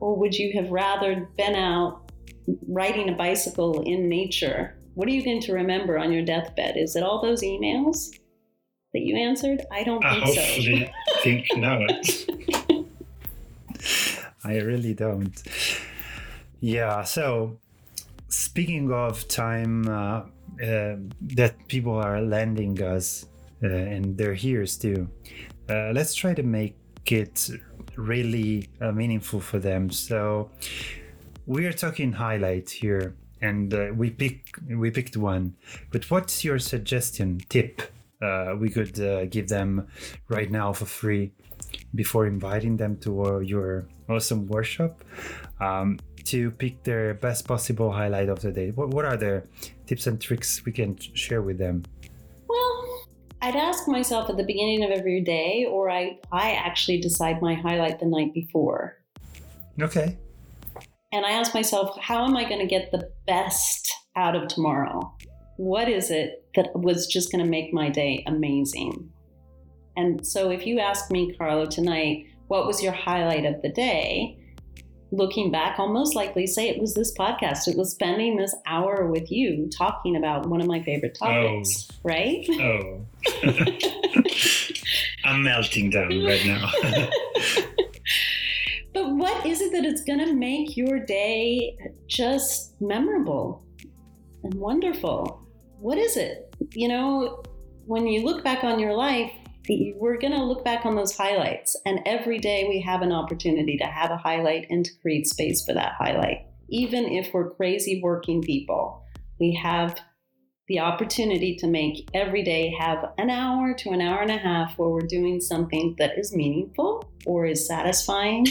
[0.00, 2.10] Or would you have rather been out
[2.68, 4.76] riding a bicycle in nature?
[4.94, 6.76] What are you going to remember on your deathbed?
[6.76, 8.10] Is it all those emails
[8.92, 9.62] that you answered?
[9.72, 10.40] I don't think I think so.
[10.42, 12.86] hopefully think not.
[14.44, 15.42] I really don't.
[16.60, 17.02] Yeah.
[17.04, 17.58] So,
[18.36, 20.22] speaking of time uh,
[20.62, 23.26] uh, that people are lending us,
[23.62, 25.08] uh, and they're here too,
[25.70, 27.50] uh, let's try to make it
[27.96, 29.90] really uh, meaningful for them.
[29.90, 30.50] So,
[31.46, 35.54] we are talking highlight here, and uh, we pick we picked one.
[35.90, 37.82] But what's your suggestion tip?
[38.58, 38.96] We could
[39.30, 39.86] give them
[40.28, 41.32] right now for free
[41.94, 45.04] before inviting them to your awesome workshop
[45.60, 48.70] um, to pick their best possible highlight of the day.
[48.70, 49.44] What, what are the
[49.86, 51.84] tips and tricks we can share with them?
[52.48, 53.04] Well,
[53.42, 57.54] I'd ask myself at the beginning of every day, or I, I actually decide my
[57.54, 58.98] highlight the night before.
[59.80, 60.16] Okay.
[61.12, 65.14] And I ask myself, how am I going to get the best out of tomorrow?
[65.56, 69.10] What is it that was just going to make my day amazing?
[69.96, 74.38] And so if you ask me, Carlo, tonight, what was your highlight of the day?
[75.16, 77.68] Looking back, I'll most likely say it was this podcast.
[77.68, 81.26] It was spending this hour with you talking about one of my favorite oh.
[81.26, 82.46] topics, right?
[82.60, 83.06] Oh.
[85.24, 86.70] I'm melting down right now.
[88.96, 91.76] But what is it that it's going to make your day
[92.06, 93.62] just memorable
[94.42, 95.46] and wonderful?
[95.80, 96.54] What is it?
[96.72, 97.42] You know,
[97.84, 99.30] when you look back on your life,
[99.68, 101.76] we're going to look back on those highlights.
[101.84, 105.64] And every day we have an opportunity to have a highlight and to create space
[105.64, 106.46] for that highlight.
[106.68, 109.02] Even if we're crazy working people,
[109.38, 109.98] we have
[110.68, 114.76] the opportunity to make every day have an hour to an hour and a half
[114.76, 118.46] where we're doing something that is meaningful or is satisfying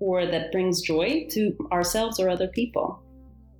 [0.00, 3.00] or that brings joy to ourselves or other people.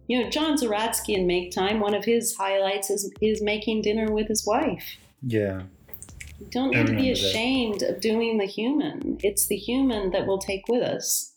[0.09, 4.13] You know, John Zeratsky in Make Time, one of his highlights is, is making dinner
[4.13, 4.85] with his wife.
[5.25, 5.63] yeah.
[6.43, 7.13] You don't need to be that.
[7.13, 9.19] ashamed of doing the human.
[9.23, 11.35] It's the human that we'll take with us.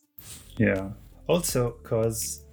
[0.58, 0.90] Yeah.
[1.28, 2.44] Also, because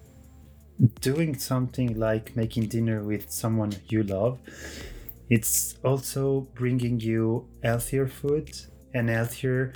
[1.00, 4.38] doing something like making dinner with someone you love,
[5.30, 8.50] it's also bringing you healthier food
[8.92, 9.72] and healthier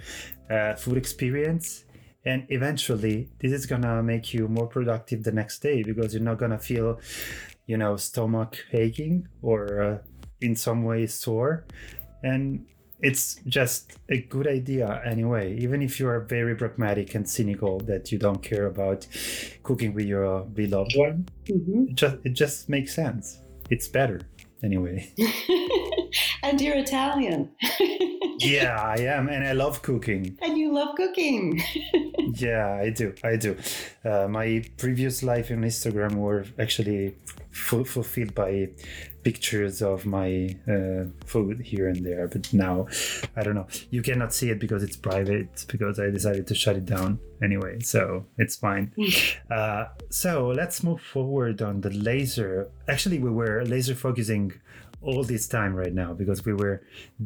[0.51, 1.85] uh, food experience.
[2.27, 6.39] And eventually, this is gonna make you more productive the next day because you're not
[6.39, 7.01] gonna feel,
[7.67, 9.99] you know, stomach aching or uh,
[10.43, 11.65] in some way sore.
[12.23, 12.67] And
[13.03, 18.11] it's just a good idea anyway even if you are very pragmatic and cynical that
[18.11, 19.07] you don't care about
[19.63, 21.91] cooking with your beloved one Mhm.
[21.91, 24.23] it just it just makes sense it's better
[24.63, 25.13] anyway
[26.43, 27.51] and you're Italian.
[28.41, 31.63] yeah i am and i love cooking and you love cooking.
[32.35, 33.57] yeah i do i do
[34.07, 37.15] uh, my previous life on instagram were actually
[37.51, 38.69] fu- fulfilled by
[39.29, 40.29] pictures of my
[40.75, 42.87] uh, food here and there but now
[43.37, 43.67] i don't know.
[43.91, 47.75] You cannot see it because it's private because i decided to shut it down anyway
[47.81, 48.03] so
[48.43, 48.87] it's fine.
[49.57, 52.69] Uh, so let's move forward on the laser.
[52.89, 54.45] Actually we were laser focusing
[55.07, 56.83] all this time right now because we were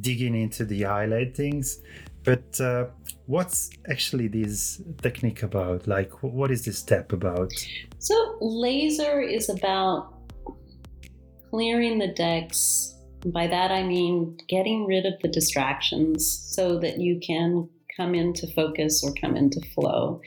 [0.07, 1.81] digging into the highlight things.
[2.23, 2.87] But uh,
[3.27, 5.87] what's actually this technique about?
[5.87, 7.51] Like what is this step about?
[7.99, 10.19] So, laser is about
[11.51, 12.95] clearing the decks.
[13.27, 18.47] By that, I mean getting rid of the distractions so that you can come into
[18.55, 20.23] focus or come into flow.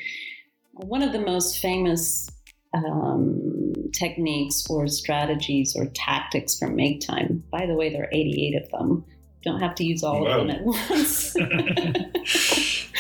[0.74, 2.30] One of the most famous
[2.74, 8.64] um, techniques or strategies or tactics from Make Time, by the way, there are 88
[8.64, 9.06] of them.
[9.44, 11.36] Don't have to use all of them at once.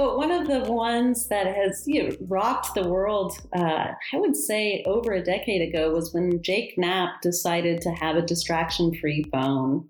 [0.00, 4.34] But one of the ones that has you know, rocked the world, uh, I would
[4.34, 9.26] say over a decade ago, was when Jake Knapp decided to have a distraction free
[9.30, 9.86] phone.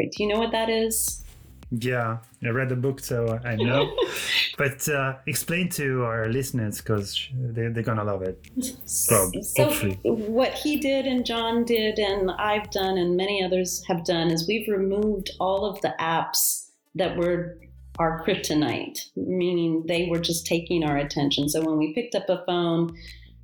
[0.00, 1.22] Right, do you know what that is?
[1.72, 3.92] yeah i read the book so i know
[4.56, 8.38] but uh, explain to our listeners because they, they're gonna love it
[8.84, 9.98] so hopefully.
[10.04, 14.46] what he did and John did and I've done and many others have done is
[14.46, 17.58] we've removed all of the apps that were
[17.98, 21.48] our kryptonite, meaning they were just taking our attention.
[21.48, 22.96] So when we picked up a phone,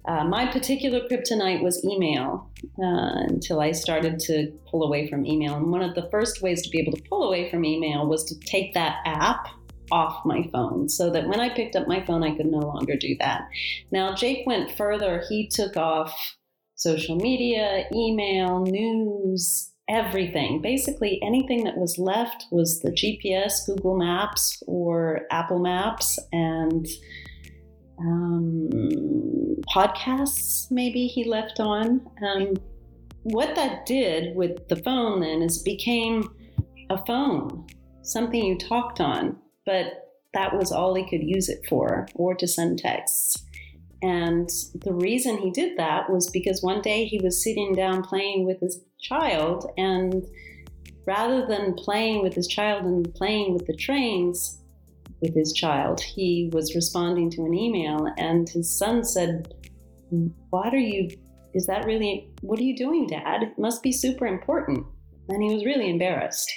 [0.05, 2.51] Uh, my particular kryptonite was email
[2.87, 5.55] uh, until I started to pull away from email.
[5.55, 8.25] And one of the first ways to be able to pull away from email was
[8.25, 9.47] to take that app
[9.93, 12.97] off my phone so that when I picked up my phone, I could no longer
[12.97, 13.43] do that.
[13.93, 15.23] Now, Jake went further.
[15.29, 16.13] He took off
[16.75, 20.63] social media, email, news, everything.
[20.63, 26.87] Basically, anything that was left was the GPS, Google Maps, or Apple Maps, and
[27.99, 28.71] um,
[29.73, 32.01] podcasts, maybe he left on.
[32.27, 32.55] Um,
[33.25, 36.25] what that did with the phone then is became
[36.91, 37.67] a phone,
[38.03, 39.37] something you talked on,
[39.67, 43.45] but that was all he could use it for, or to send texts.
[44.03, 44.51] And
[44.85, 48.61] the reason he did that was because one day he was sitting down playing with
[48.61, 50.27] his child, and
[51.07, 54.59] rather than playing with his child and playing with the trains
[55.21, 59.55] with his child, he was responding to an email, and his son said,
[60.51, 61.09] What are you?
[61.55, 63.43] Is that really, what are you doing, Dad?
[63.43, 64.85] It must be super important.
[65.29, 66.51] And he was really embarrassed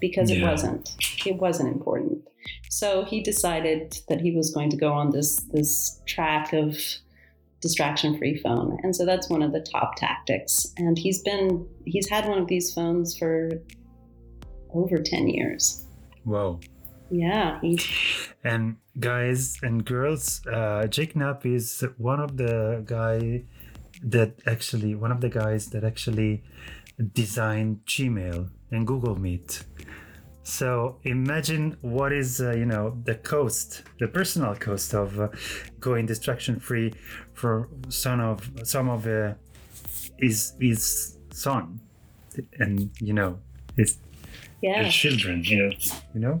[0.00, 0.90] because it wasn't.
[1.26, 2.22] It wasn't important.
[2.70, 6.76] So he decided that he was going to go on this this track of
[7.60, 8.78] distraction free phone.
[8.82, 10.66] And so that's one of the top tactics.
[10.76, 13.50] And he's been he's had one of these phones for
[14.74, 15.86] over 10 years.
[16.24, 16.60] Wow.
[17.10, 17.58] Yeah,
[18.44, 23.44] And guys and girls, uh, Jake Knapp is one of the guy
[24.02, 26.44] that actually one of the guys that actually
[27.14, 29.64] designed Gmail and Google Meet.
[30.48, 35.28] So imagine what is uh, you know the cost, the personal cost of uh,
[35.78, 36.94] going distraction free
[37.34, 39.34] for some of some of uh,
[40.16, 41.80] his his son,
[42.58, 43.38] and you know
[43.76, 43.98] his,
[44.62, 44.84] yeah.
[44.84, 45.44] his children.
[45.44, 45.70] You know,
[46.14, 46.40] you know.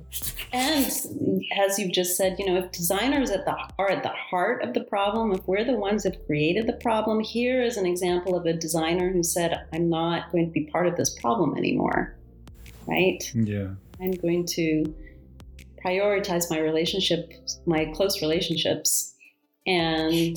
[0.54, 0.86] And
[1.58, 4.72] as you've just said, you know, if designers at the are at the heart of
[4.72, 8.46] the problem, if we're the ones that created the problem, here is an example of
[8.46, 12.16] a designer who said, "I'm not going to be part of this problem anymore."
[12.86, 13.30] Right?
[13.34, 13.74] Yeah.
[14.00, 14.94] I'm going to
[15.84, 17.32] prioritize my relationship,
[17.66, 19.14] my close relationships,
[19.66, 20.36] and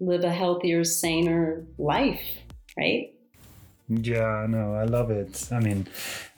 [0.00, 2.22] live a healthier, saner life.
[2.76, 3.12] Right?
[3.88, 5.48] Yeah, no, I love it.
[5.50, 5.88] I mean,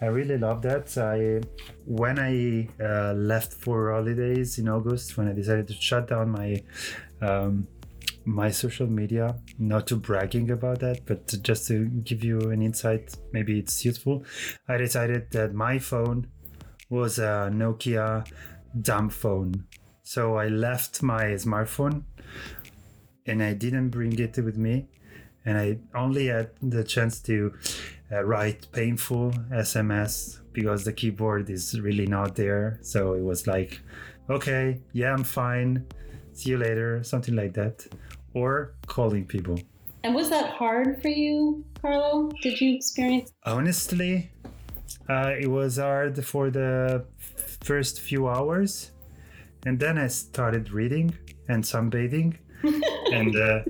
[0.00, 0.96] I really love that.
[0.96, 1.46] I
[1.84, 6.62] when I uh, left for holidays in August, when I decided to shut down my
[7.20, 7.66] um,
[8.24, 13.14] my social media, not to bragging about that, but just to give you an insight,
[13.32, 14.24] maybe it's useful.
[14.68, 16.28] I decided that my phone
[16.88, 18.26] was a Nokia
[18.80, 19.64] dumb phone,
[20.02, 22.04] so I left my smartphone
[23.26, 24.88] and I didn't bring it with me
[25.44, 27.52] and I only had the chance to
[28.10, 32.78] uh, write painful SMS because the keyboard is really not there.
[32.82, 33.80] So it was like,
[34.30, 35.86] okay, yeah, I'm fine.
[36.32, 37.86] See you later, something like that.
[38.34, 39.58] Or calling people.
[40.04, 42.30] And was that hard for you, Carlo?
[42.42, 43.32] Did you experience?
[43.44, 44.30] Honestly,
[45.08, 47.04] uh, it was hard for the
[47.62, 48.90] first few hours.
[49.64, 51.16] And then I started reading
[51.48, 52.36] and sunbathing
[53.12, 53.60] and uh,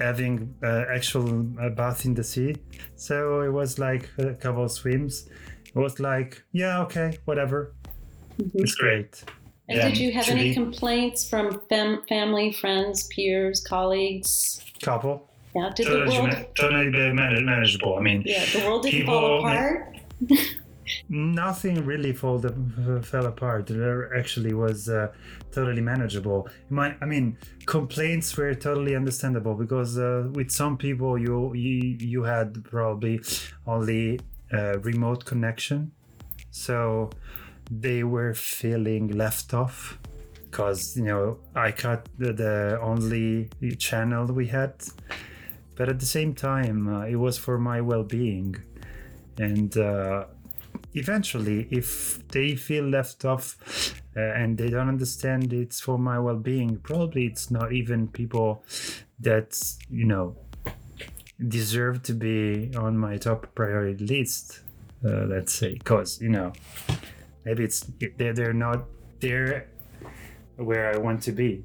[0.00, 2.56] having uh, actual uh, bath in the sea.
[2.96, 5.28] So it was like a couple of swims.
[5.66, 7.72] It was like, yeah, okay, whatever.
[8.54, 9.24] It's great.
[9.68, 14.60] And Yeah, did you have any actually- complaints from fam- family, friends, peers, colleagues?
[14.82, 15.28] Couple.
[15.54, 15.70] Yeah.
[15.74, 16.46] Did the Totally, world?
[16.58, 17.96] totally man- manageable.
[17.96, 19.96] I mean, Yeah, the world didn't fall People- apart.
[21.08, 22.40] nothing really fall,
[23.02, 23.66] fell apart.
[23.66, 25.12] There actually was uh,
[25.52, 26.48] totally manageable.
[26.70, 27.36] My, I mean,
[27.66, 33.20] complaints were totally understandable because uh, with some people you you, you had probably
[33.66, 34.20] only
[34.52, 35.92] uh, remote connection,
[36.50, 37.10] so
[37.80, 39.98] they were feeling left off
[40.44, 43.48] because you know I cut the, the only
[43.78, 44.74] channel we had,
[45.76, 48.56] but at the same time uh, it was for my well-being,
[49.38, 49.76] and.
[49.76, 50.24] Uh,
[50.94, 53.56] eventually if they feel left off
[54.16, 58.62] uh, and they don't understand it's for my well-being probably it's not even people
[59.18, 59.58] that
[59.88, 60.36] you know
[61.48, 64.60] deserve to be on my top priority list
[65.04, 66.52] uh, let's say because you know
[67.44, 68.84] maybe it's they're, they're not
[69.20, 69.68] there
[70.56, 71.62] where i want to be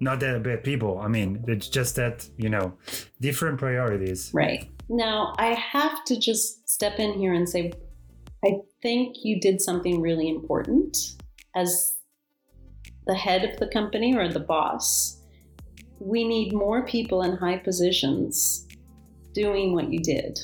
[0.00, 2.72] not that they're bad people i mean it's just that you know
[3.20, 4.68] different priorities Right.
[4.92, 7.72] Now, I have to just step in here and say,
[8.44, 10.96] I think you did something really important
[11.54, 11.96] as
[13.06, 15.20] the head of the company or the boss.
[16.00, 18.66] We need more people in high positions
[19.32, 20.40] doing what you did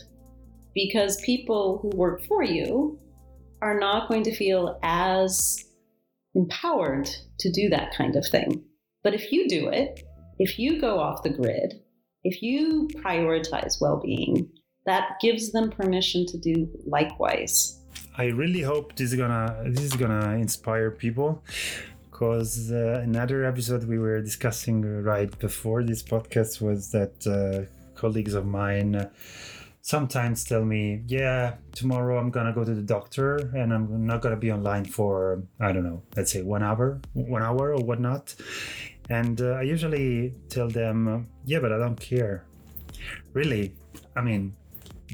[0.75, 3.01] because people who work for you
[3.63, 5.65] are not going to feel as
[6.35, 8.63] empowered to do that kind of thing.
[9.03, 10.03] But if you do it,
[10.39, 11.81] if you go off the grid,
[12.25, 14.51] if you prioritize well being,
[14.85, 17.81] that gives them permission to do likewise.
[18.19, 21.43] I really hope this is gonna this is gonna inspire people
[22.11, 28.35] because uh, another episode we were discussing right before this podcast was that uh, colleagues
[28.35, 29.09] of mine
[29.87, 34.43] sometimes tell me, "Yeah, tomorrow I'm gonna go to the doctor and I'm not gonna
[34.47, 38.35] be online for I don't know, let's say one hour, one hour or whatnot."
[39.09, 42.45] And uh, I usually tell them, "Yeah, but I don't care."
[43.33, 43.75] Really,
[44.17, 44.57] I mean,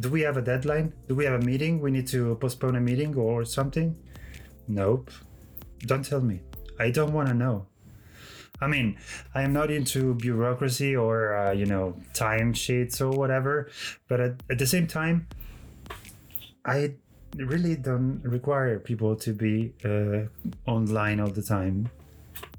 [0.01, 0.95] do we have a deadline?
[1.07, 1.81] Do we have a meeting?
[1.81, 3.95] We need to postpone a meeting or something?
[4.68, 5.11] Nope.
[5.81, 6.41] Don't tell me.
[6.81, 7.66] I don't want to know.
[8.62, 8.96] I mean,
[9.34, 13.68] I am not into bureaucracy or, uh, you know, time sheets or whatever,
[14.08, 15.26] but at, at the same time,
[16.64, 16.94] I
[17.34, 21.90] really don't require people to be uh, online all the time.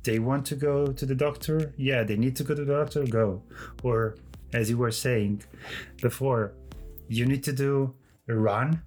[0.03, 1.73] They want to go to the doctor?
[1.77, 3.05] Yeah, they need to go to the doctor?
[3.05, 3.41] Go.
[3.81, 4.17] Or,
[4.53, 5.43] as you were saying
[6.01, 6.51] before,
[7.07, 7.95] you need to do
[8.27, 8.81] a run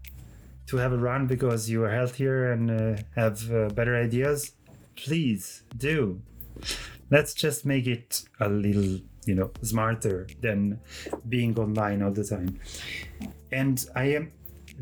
[0.66, 4.52] to have a run because you are healthier and uh, have uh, better ideas
[4.96, 6.20] please do
[7.10, 10.80] let's just make it a little you know smarter than
[11.28, 12.58] being online all the time.
[13.52, 14.32] And i am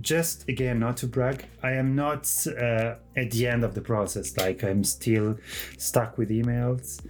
[0.00, 4.36] just again not to brag i am not uh, at the end of the process.
[4.36, 5.38] Like i'm still
[5.78, 7.00] stuck with emails.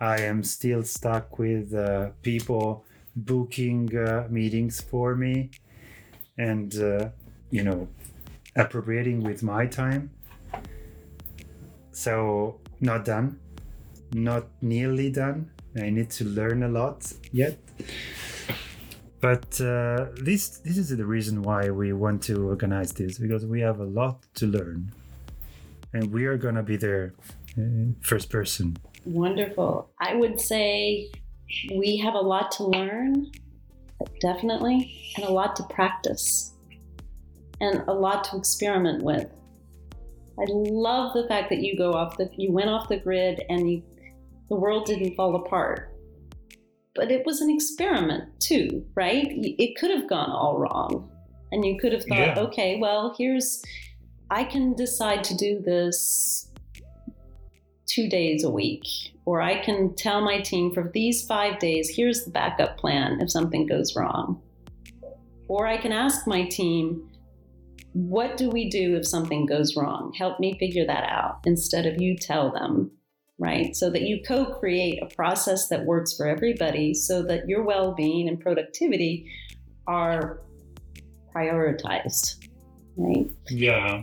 [0.00, 2.84] I am still stuck with uh, people
[3.16, 5.50] booking uh, meetings for me
[6.36, 7.08] and uh,
[7.50, 7.88] you know
[8.56, 10.10] appropriating with my time.
[11.92, 13.38] So not done
[14.12, 15.50] not nearly done
[15.80, 17.58] i need to learn a lot yet
[19.20, 23.60] but uh, this this is the reason why we want to organize this because we
[23.60, 24.92] have a lot to learn
[25.92, 27.14] and we are gonna be there
[27.58, 27.62] uh,
[28.02, 29.90] first person Wonderful.
[30.00, 31.10] I would say
[31.74, 33.30] we have a lot to learn,
[34.20, 36.54] definitely, and a lot to practice,
[37.60, 39.28] and a lot to experiment with.
[40.38, 43.70] I love the fact that you go off the, you went off the grid, and
[43.70, 43.82] you,
[44.48, 45.90] the world didn't fall apart.
[46.94, 49.26] But it was an experiment too, right?
[49.28, 51.10] It could have gone all wrong,
[51.50, 52.38] and you could have thought, Yeah.
[52.38, 53.62] okay, well, here's,
[54.30, 56.50] I can decide to do this
[57.86, 58.86] two days a week,
[59.24, 63.30] or I can tell my team for these five days, here's the backup plan if
[63.30, 64.40] something goes wrong.
[65.48, 67.10] Or I can ask my team,
[67.92, 70.12] what do we do if something goes wrong?
[70.16, 72.90] Help me figure that out instead of you tell them,
[73.38, 73.74] right?
[73.76, 77.92] So that you co create a process that works for everybody so that your well
[77.92, 79.30] being and productivity
[79.86, 80.40] are
[81.34, 82.48] prioritized,
[82.96, 83.28] right?
[83.50, 84.02] yeah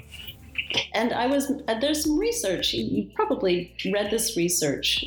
[0.94, 2.74] and I was uh, there's some research.
[2.74, 5.06] You, you probably read this research,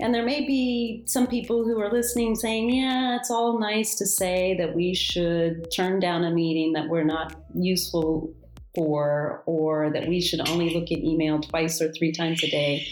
[0.00, 4.06] and there may be some people who are listening saying, "Yeah, it's all nice to
[4.06, 8.32] say that we should turn down a meeting that we're not useful
[8.74, 12.86] for, or that we should only look at email twice or three times a day."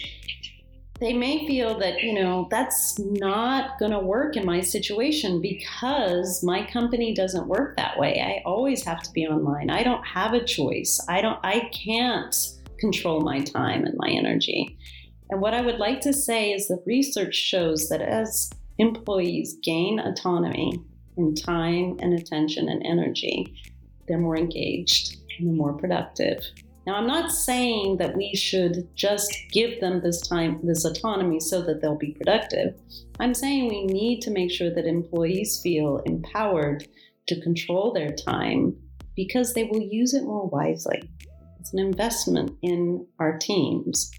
[0.99, 6.43] They may feel that, you know, that's not going to work in my situation because
[6.43, 8.21] my company doesn't work that way.
[8.21, 9.69] I always have to be online.
[9.69, 10.99] I don't have a choice.
[11.09, 12.35] I don't I can't
[12.79, 14.79] control my time and my energy.
[15.29, 19.99] And what I would like to say is that research shows that as employees gain
[19.99, 20.81] autonomy
[21.17, 23.55] in time and attention and energy,
[24.07, 26.43] they're more engaged and they're more productive.
[26.87, 31.61] Now, I'm not saying that we should just give them this time, this autonomy so
[31.63, 32.75] that they'll be productive.
[33.19, 36.87] I'm saying we need to make sure that employees feel empowered
[37.27, 38.77] to control their time
[39.17, 41.03] because they will use it more wisely.
[41.59, 44.13] It's an investment in our teams.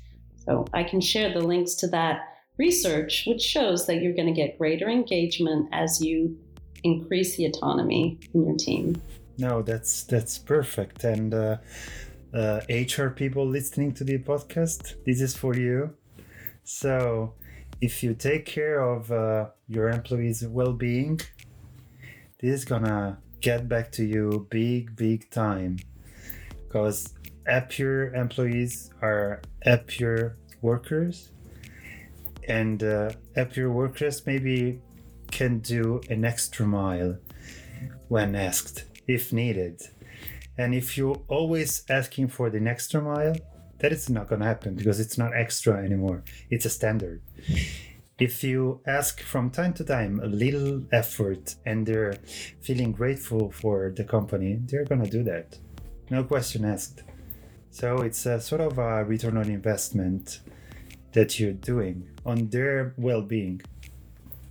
[0.45, 2.21] So I can share the links to that
[2.57, 6.37] research, which shows that you're going to get greater engagement as you
[6.83, 9.01] increase the autonomy in your team.
[9.37, 11.03] No, that's that's perfect.
[11.03, 11.57] And uh,
[12.33, 15.93] uh, HR people listening to the podcast, this is for you.
[16.63, 17.33] So,
[17.79, 21.21] if you take care of uh, your employees' well-being,
[22.39, 25.77] this is gonna get back to you big, big time.
[26.67, 27.13] Because
[27.45, 31.31] happier employees are happier workers,
[32.47, 34.81] and uh, happier workers maybe
[35.31, 37.17] can do an extra mile
[38.07, 39.81] when asked, if needed.
[40.57, 43.35] And if you're always asking for the extra mile,
[43.79, 46.23] that is not going to happen because it's not extra anymore.
[46.49, 47.21] It's a standard.
[48.19, 52.15] If you ask from time to time a little effort and they're
[52.61, 55.59] feeling grateful for the company, they're going to do that.
[56.09, 57.03] No question asked.
[57.69, 60.39] So it's a sort of a return on investment
[61.13, 63.61] that you're doing on their well being.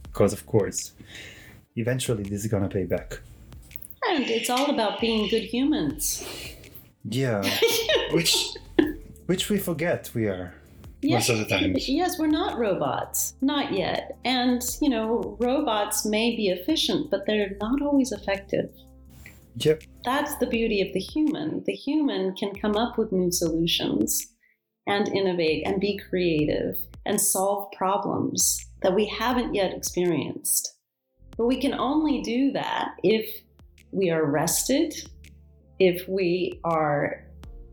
[0.05, 0.93] because of course,
[1.77, 3.21] eventually this is gonna pay back.
[4.11, 6.25] And it's all about being good humans.
[7.05, 7.43] Yeah,
[8.13, 8.55] which
[9.27, 10.55] which we forget we are
[11.03, 11.89] most of the times.
[11.89, 13.35] Yes, we're not robots.
[13.41, 14.19] Not yet.
[14.25, 18.71] And, you know, robots may be efficient, but they're not always effective.
[19.57, 19.85] Yep.
[20.05, 21.63] That's the beauty of the human.
[21.65, 24.27] The human can come up with new solutions
[24.87, 30.75] and innovate and be creative and solve problems that we haven't yet experienced.
[31.37, 33.43] But we can only do that if
[33.97, 34.94] we are rested,
[35.78, 37.24] if we are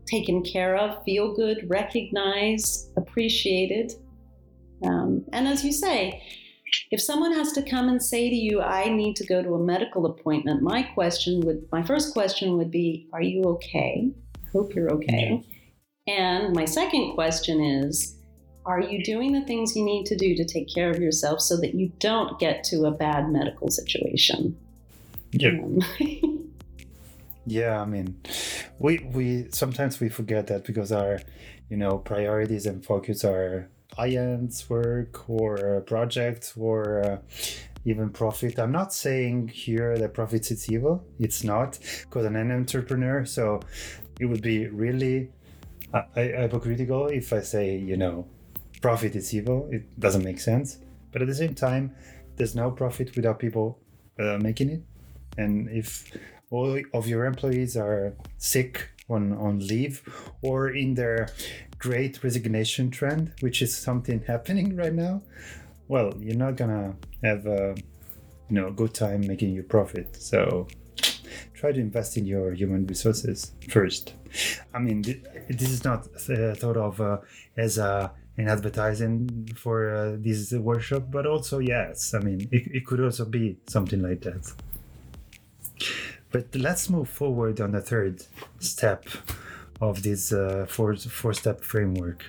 [0.06, 3.92] taken care of, feel good, recognized, appreciated.
[4.84, 6.22] Um, and as you say,
[6.90, 9.64] if someone has to come and say to you, I need to go to a
[9.64, 14.10] medical appointment, my question would, my first question would be, Are you okay?
[14.36, 15.42] I hope you're okay.
[16.06, 18.16] And my second question is,
[18.66, 21.58] are you doing the things you need to do to take care of yourself so
[21.58, 24.56] that you don't get to a bad medical situation?
[25.38, 25.52] Yep.
[25.62, 25.80] Um,
[27.46, 28.16] Yeah, I mean,
[28.78, 31.20] we we sometimes we forget that because our,
[31.68, 37.18] you know, priorities and focus are clients' work or projects or uh,
[37.84, 38.58] even profit.
[38.58, 41.04] I'm not saying here that profit is evil.
[41.18, 43.60] It's not because I'm an entrepreneur, so
[44.18, 45.30] it would be really
[45.92, 48.26] uh, hypocritical if I say you know,
[48.80, 49.68] profit is evil.
[49.70, 50.78] It doesn't make sense.
[51.12, 51.94] But at the same time,
[52.36, 53.78] there's no profit without people
[54.18, 54.82] uh, making it,
[55.36, 56.10] and if
[56.50, 60.02] all of your employees are sick on, on leave
[60.42, 61.28] or in their
[61.78, 65.22] great resignation trend, which is something happening right now,
[65.88, 67.74] well, you're not gonna have a
[68.48, 70.16] you know good time making your profit.
[70.16, 70.68] So
[71.54, 74.14] try to invest in your human resources first.
[74.72, 77.18] I mean, th- this is not uh, thought of uh,
[77.56, 82.86] as a an advertising for uh, this workshop, but also yes, I mean it, it
[82.86, 84.52] could also be something like that.
[86.30, 88.24] But let's move forward on the third
[88.58, 89.06] step
[89.80, 92.24] of this uh, four four step framework.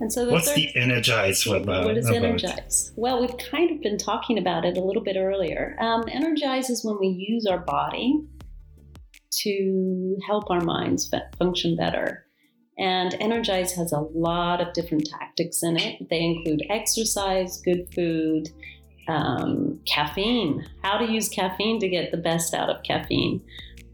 [0.00, 1.84] and so the What's third, the energize about?
[1.84, 2.22] What is about?
[2.24, 2.92] energize?
[2.96, 5.76] Well, we've kind of been talking about it a little bit earlier.
[5.80, 8.20] Um, energize is when we use our body
[9.42, 12.24] to help our minds function better.
[12.78, 16.08] And energize has a lot of different tactics in it.
[16.08, 18.50] They include exercise, good food,
[19.08, 23.42] um, caffeine, how to use caffeine to get the best out of caffeine.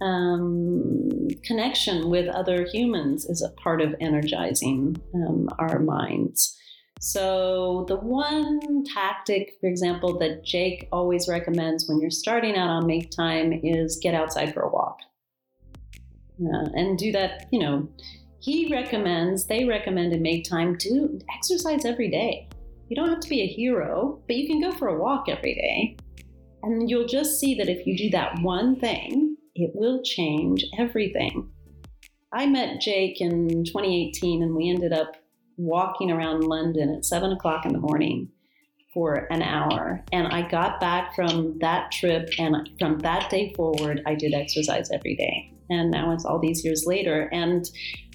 [0.00, 6.58] Um, connection with other humans is a part of energizing um, our minds.
[7.00, 12.86] So, the one tactic, for example, that Jake always recommends when you're starting out on
[12.86, 14.98] Make Time is get outside for a walk.
[16.40, 17.88] Uh, and do that, you know,
[18.38, 22.48] he recommends, they recommend in Make Time, to exercise every day.
[22.88, 25.54] You don't have to be a hero, but you can go for a walk every
[25.54, 25.96] day.
[26.62, 31.50] And you'll just see that if you do that one thing, it will change everything.
[32.32, 35.16] I met Jake in 2018 and we ended up
[35.56, 38.28] walking around London at seven o'clock in the morning
[38.92, 40.04] for an hour.
[40.12, 44.90] And I got back from that trip, and from that day forward, I did exercise
[44.92, 45.52] every day.
[45.68, 47.28] And now it's all these years later.
[47.32, 47.64] And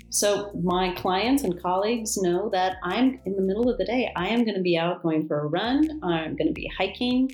[0.09, 4.27] so my clients and colleagues know that I'm in the middle of the day, I
[4.29, 7.29] am going to be out going for a run, I'm going to be hiking,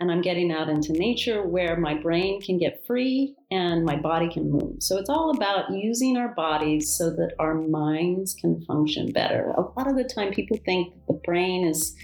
[0.00, 4.28] and I'm getting out into nature where my brain can get free and my body
[4.30, 4.76] can move.
[4.80, 9.50] So it's all about using our bodies so that our minds can function better.
[9.56, 11.96] A lot of the time, people think the brain is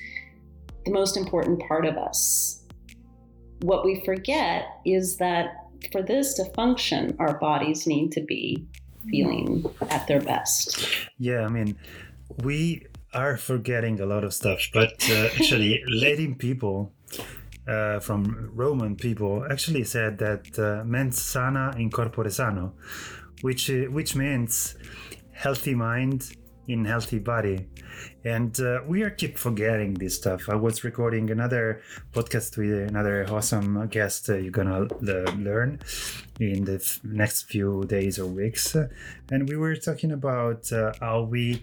[0.85, 2.65] the most important part of us.
[3.61, 5.55] What we forget is that
[5.93, 8.67] for this to function, our bodies need to be
[9.11, 10.87] feeling at their best.
[11.19, 11.77] Yeah, I mean,
[12.43, 16.93] we are forgetting a lot of stuff, but uh, actually, Latin people
[17.67, 22.75] uh, from Roman people actually said that uh, mens sana in corpore sano,
[23.43, 24.77] which uh, which means
[25.33, 26.37] healthy mind
[26.69, 27.69] in healthy body.
[28.25, 30.49] And uh, we are keep forgetting this stuff.
[30.49, 35.81] I was recording another podcast with another awesome guest uh, you're gonna uh, learn
[36.41, 38.75] in the f- next few days or weeks,
[39.31, 41.63] and we were talking about uh, how we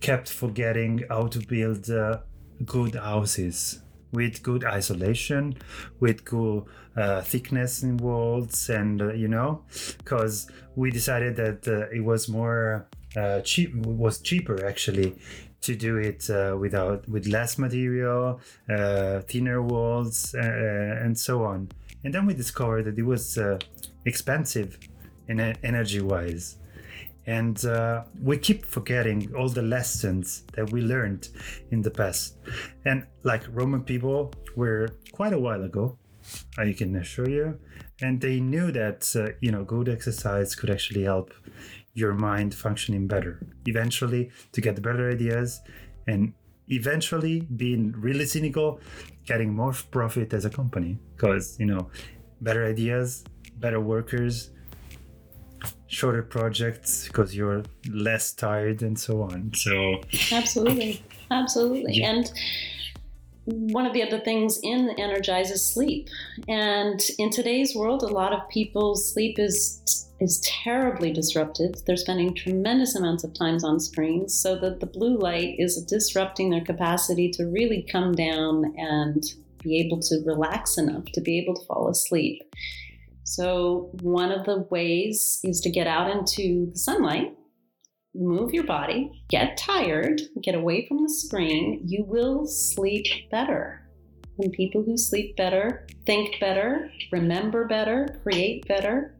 [0.00, 2.18] kept forgetting how to build uh,
[2.64, 5.54] good houses with good isolation,
[6.00, 6.64] with good
[6.96, 9.64] uh, thickness in walls, and uh, you know,
[9.98, 15.16] because we decided that uh, it was more uh, cheap, was cheaper actually
[15.60, 18.40] to do it uh, without with less material,
[18.70, 21.68] uh, thinner walls, uh, and so on.
[22.04, 23.58] And then we discovered that it was uh,
[24.04, 24.78] expensive,
[25.28, 26.56] in energy wise
[27.26, 31.28] And uh, we keep forgetting all the lessons that we learned
[31.70, 32.38] in the past.
[32.86, 35.98] And like Roman people were quite a while ago,
[36.56, 37.58] I can assure you.
[38.00, 41.34] And they knew that, uh, you know, good exercise could actually help
[41.98, 43.34] your mind functioning better.
[43.66, 45.60] Eventually, to get better ideas
[46.06, 46.32] and
[46.68, 48.80] eventually being really cynical,
[49.26, 50.98] getting more profit as a company.
[51.14, 51.90] Because, you know,
[52.40, 53.24] better ideas,
[53.56, 54.50] better workers,
[55.88, 59.50] shorter projects because you're less tired and so on.
[59.54, 60.00] So,
[60.32, 61.02] Absolutely.
[61.30, 61.94] Absolutely.
[61.94, 62.10] Yeah.
[62.10, 62.32] And
[63.50, 66.08] one of the other things in Energize is sleep.
[66.48, 71.80] And in today's world, a lot of people's sleep is is terribly disrupted.
[71.86, 76.50] They're spending tremendous amounts of times on screens, so that the blue light is disrupting
[76.50, 79.24] their capacity to really come down and
[79.62, 82.42] be able to relax enough to be able to fall asleep.
[83.22, 87.37] So, one of the ways is to get out into the sunlight
[88.14, 93.88] move your body, get tired, get away from the screen, you will sleep better.
[94.38, 99.14] And people who sleep better think better, remember better, create better.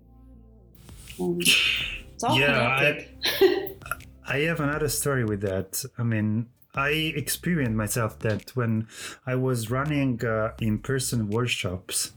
[1.20, 3.08] Um, it's all Yeah, connected.
[4.26, 5.84] I have another story with that.
[5.96, 8.88] I mean, I experienced myself that when
[9.26, 12.12] I was running uh, in person workshops,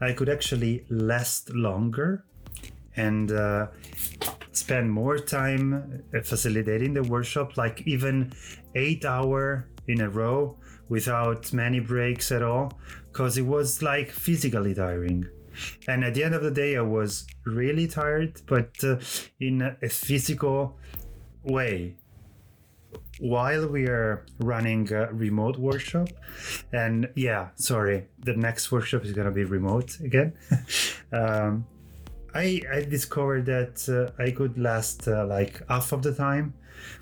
[0.00, 2.24] I could actually last longer
[2.96, 3.68] and uh,
[4.52, 8.32] spend more time uh, facilitating the workshop, like even
[8.74, 10.56] eight hour in a row
[10.88, 12.72] without many breaks at all,
[13.10, 15.26] because it was like physically tiring.
[15.86, 18.98] And at the end of the day, I was really tired, but uh,
[19.40, 20.78] in a, physical
[21.42, 21.96] way
[23.18, 26.08] while we are running a remote workshop
[26.72, 30.32] and yeah sorry the next workshop is going to be remote again
[31.12, 31.64] um,
[32.34, 36.54] I, I discovered that uh, I could last uh, like half of the time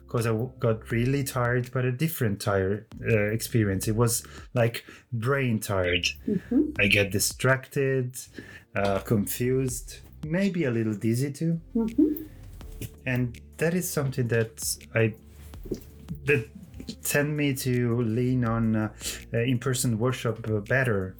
[0.06, 3.86] because I w- got really tired, but a different tired uh, experience.
[3.88, 4.24] It was
[4.54, 6.06] like brain tired.
[6.28, 6.74] Mhm.
[6.80, 8.16] I get distracted,
[8.74, 12.26] uh, confused, maybe a little dizzy too Mhm.
[13.06, 14.52] and that is something that
[14.94, 15.14] I
[16.26, 16.48] that
[17.02, 18.92] tend me to lean on uh,
[19.32, 21.14] uh, in-person workshop better,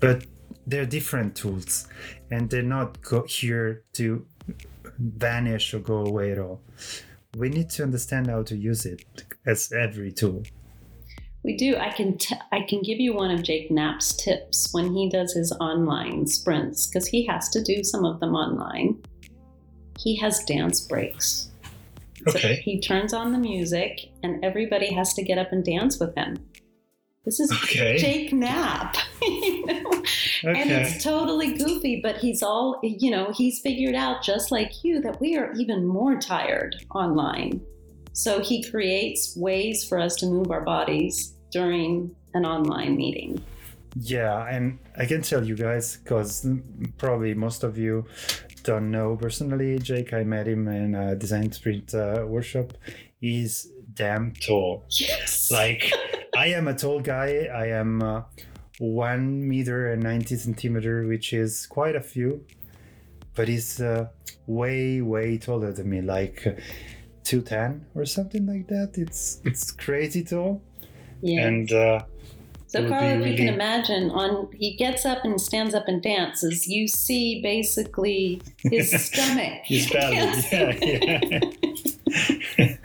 [0.00, 0.24] but
[0.68, 1.88] they're different tools,
[2.30, 4.24] and they're not go- here to
[4.98, 6.60] vanish or go away at all.
[7.36, 9.04] We need to understand how to use it
[9.46, 10.42] as every tool.
[11.44, 11.76] We do.
[11.76, 15.32] I can t- I can give you one of Jake Knapp's tips when he does
[15.34, 19.00] his online sprints because he has to do some of them online.
[19.98, 21.50] He has dance breaks.
[22.28, 22.56] So Okay.
[22.64, 26.36] he turns on the music and everybody has to get up and dance with him.
[27.24, 27.98] This is Okay.
[27.98, 28.96] Jake Knapp.
[29.22, 29.90] you know?
[30.44, 35.00] And it's totally goofy, but he's all, you know, he's figured out just like you
[35.02, 37.60] that we are even more tired online.
[38.12, 43.42] So he creates ways for us to move our bodies during an online meeting.
[44.00, 46.46] Yeah, and I can tell you guys because
[46.98, 48.04] probably most of you
[48.62, 50.12] don't know personally Jake.
[50.12, 52.74] I met him in a design sprint uh, workshop.
[53.20, 54.84] He's damn tall.
[54.90, 55.50] Yes.
[55.50, 55.92] Like
[56.36, 57.48] I am a tall guy.
[57.52, 58.22] I am uh,
[58.78, 62.44] one meter and ninety centimeter, which is quite a few.
[63.34, 64.08] But he's uh,
[64.46, 66.44] way way taller than me, like
[67.24, 68.92] two ten or something like that.
[68.96, 70.62] It's it's crazy tall.
[71.20, 71.46] yeah.
[71.46, 72.00] And uh,
[72.68, 76.66] So, Carl, if you can imagine, on he gets up and stands up and dances,
[76.66, 79.62] you see basically his stomach.
[79.64, 80.52] His belly, Yes.
[80.52, 81.40] yeah,
[82.58, 82.74] yeah.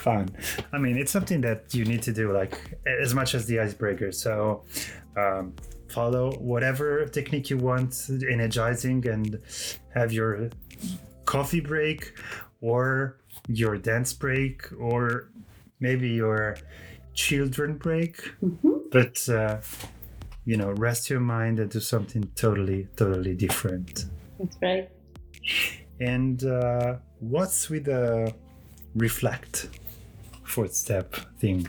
[0.00, 0.30] Fun.
[0.72, 4.12] I mean, it's something that you need to do, like as much as the icebreaker.
[4.12, 4.64] So,
[5.16, 5.54] um,
[5.88, 9.38] follow whatever technique you want, energizing, and
[9.94, 10.48] have your
[11.26, 12.14] coffee break,
[12.62, 15.28] or your dance break, or
[15.80, 16.56] maybe your
[17.12, 18.14] children break.
[18.42, 18.90] Mhm.
[18.90, 19.60] But uh,
[20.46, 24.06] you know, rest your mind and do something totally, totally different.
[24.38, 24.90] That's right.
[26.00, 28.32] And uh, what's with the
[28.94, 29.68] reflect
[30.50, 31.66] fourth step thing?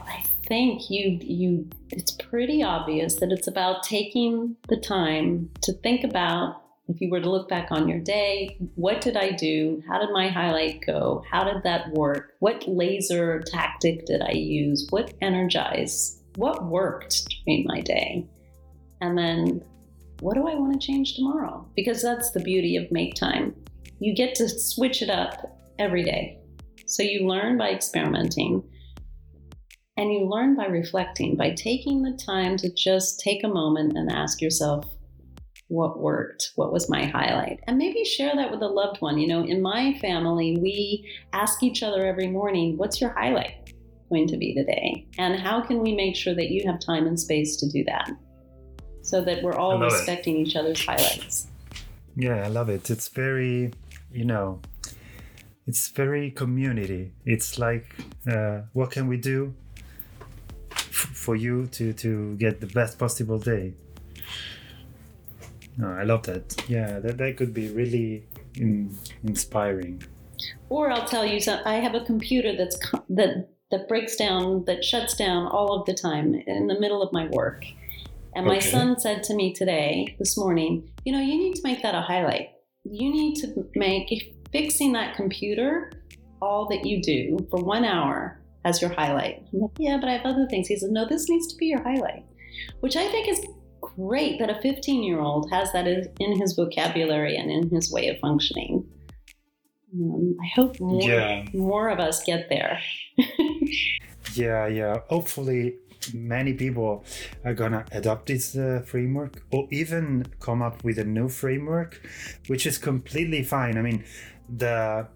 [0.00, 6.04] I think you you it's pretty obvious that it's about taking the time to think
[6.04, 9.82] about if you were to look back on your day, what did I do?
[9.86, 11.22] How did my highlight go?
[11.30, 12.32] How did that work?
[12.38, 14.86] What laser tactic did I use?
[14.88, 16.22] What energized?
[16.36, 18.26] What worked during my day?
[19.02, 19.62] And then
[20.20, 21.68] what do I want to change tomorrow?
[21.76, 23.54] Because that's the beauty of make time.
[24.00, 26.37] You get to switch it up every day.
[26.88, 28.62] So you learn by experimenting
[29.98, 34.10] and you learn by reflecting, by taking the time to just take a moment and
[34.10, 34.86] ask yourself,
[35.68, 39.18] what worked, what was my highlight, and maybe share that with a loved one.
[39.18, 43.74] You know, in my family, we ask each other every morning, What's your highlight
[44.08, 45.06] going to be today?
[45.18, 48.10] And how can we make sure that you have time and space to do that?
[49.02, 49.96] So that we're all love it.
[49.96, 51.48] respecting each other's highlights.
[52.16, 52.88] Yeah, I love it.
[52.88, 53.72] It's very,
[54.10, 54.60] you know,
[55.68, 57.12] it's very community.
[57.24, 57.86] It's like,
[58.26, 59.54] uh, what can we do
[60.72, 63.74] f- for you to to get the best possible day?
[65.76, 66.64] No, I love that.
[66.68, 68.24] Yeah, that that could be really
[68.56, 70.02] in, inspiring.
[70.68, 74.64] Or I'll tell you, so I have a computer that's co- that that breaks down,
[74.64, 77.64] that shuts down all of the time in the middle of my work.
[78.34, 78.70] And my Okay.
[78.70, 82.00] son said to me today, this morning, you know, you need to make that a
[82.00, 82.48] highlight.
[82.84, 84.08] You need to make
[84.52, 85.92] fixing that computer
[86.40, 89.42] all that you do for one hour as your highlight.
[89.52, 90.68] I'm like, yeah, but I have other things.
[90.68, 92.24] He said, no, this needs to be your highlight,
[92.80, 93.44] which I think is
[93.80, 98.08] great that a 15 year old has that in his vocabulary and in his way
[98.08, 98.84] of functioning.
[99.94, 101.44] Um, I hope more Yeah.
[101.54, 102.78] more of us get there.
[104.34, 104.98] Yeah, yeah.
[105.08, 105.76] Hopefully,
[106.14, 107.04] many people
[107.44, 112.00] are gonna adopt this uh, framework or even come up with a new framework,
[112.46, 113.78] which is completely fine.
[113.78, 114.04] I mean,
[114.48, 115.08] the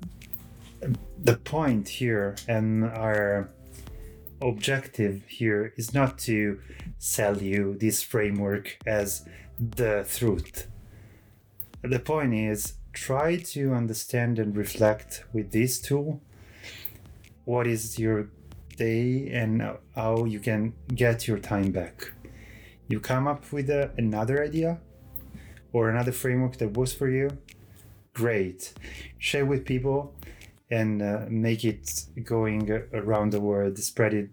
[1.23, 3.49] the point here and our
[4.41, 6.59] objective here is not to
[6.99, 9.25] sell you this framework as
[9.59, 10.67] the truth.
[11.83, 16.21] The point is try to understand and reflect with this tool
[17.45, 18.29] what is your
[18.77, 22.13] day and how you can get your time back.
[22.89, 24.81] You come up with a, another idea
[25.73, 27.31] or another framework that works for you.
[28.15, 28.73] Great.
[29.19, 30.15] Share with people
[30.71, 34.31] and uh, make it going around the world, spread it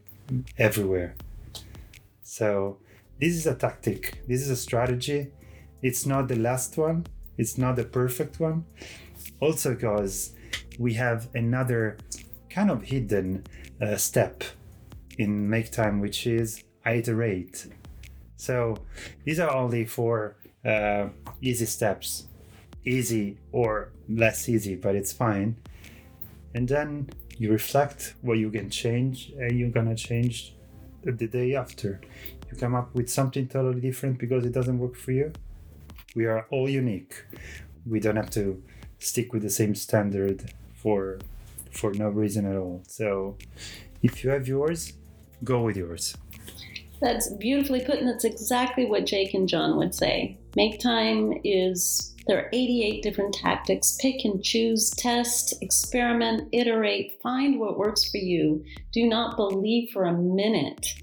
[0.57, 1.15] everywhere.
[2.23, 2.77] So,
[3.19, 5.31] this is a tactic, this is a strategy.
[5.81, 7.05] It's not the last one,
[7.37, 8.65] it's not the perfect one.
[9.41, 10.33] Also, because
[10.77, 11.97] we have another
[12.49, 13.45] kind of hidden
[13.81, 14.43] uh, step
[15.17, 17.67] in make time which is iterate
[18.37, 18.75] so
[19.25, 21.07] these are only four uh,
[21.41, 22.28] easy steps
[22.97, 25.55] easy or less easy but it's fine
[26.55, 30.55] and then you reflect what you can change and you're gonna change
[31.03, 32.01] the, day after
[32.51, 35.31] you come up with something totally different because it doesn't work for you
[36.15, 37.13] we are all unique
[37.85, 38.61] we don't have to
[38.99, 41.19] stick with the same standard for
[41.71, 42.81] for no reason at all.
[42.87, 43.37] So
[44.01, 44.93] if you have yours,
[45.43, 46.15] go with yours.
[47.01, 50.37] That's beautifully put, and that's exactly what Jake and John would say.
[50.55, 53.97] Make time is there are 88 different tactics.
[53.99, 58.63] Pick and choose, test, experiment, iterate, find what works for you.
[58.91, 60.93] Do not believe for a minute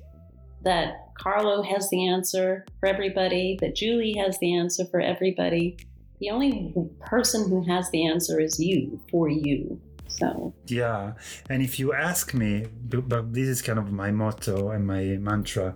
[0.62, 5.76] that Carlo has the answer for everybody, that Julie has the answer for everybody.
[6.20, 9.80] The only person who has the answer is you for you.
[10.06, 11.14] So, Yeah,
[11.50, 15.74] and if you ask me, but this is kind of my motto and my mantra,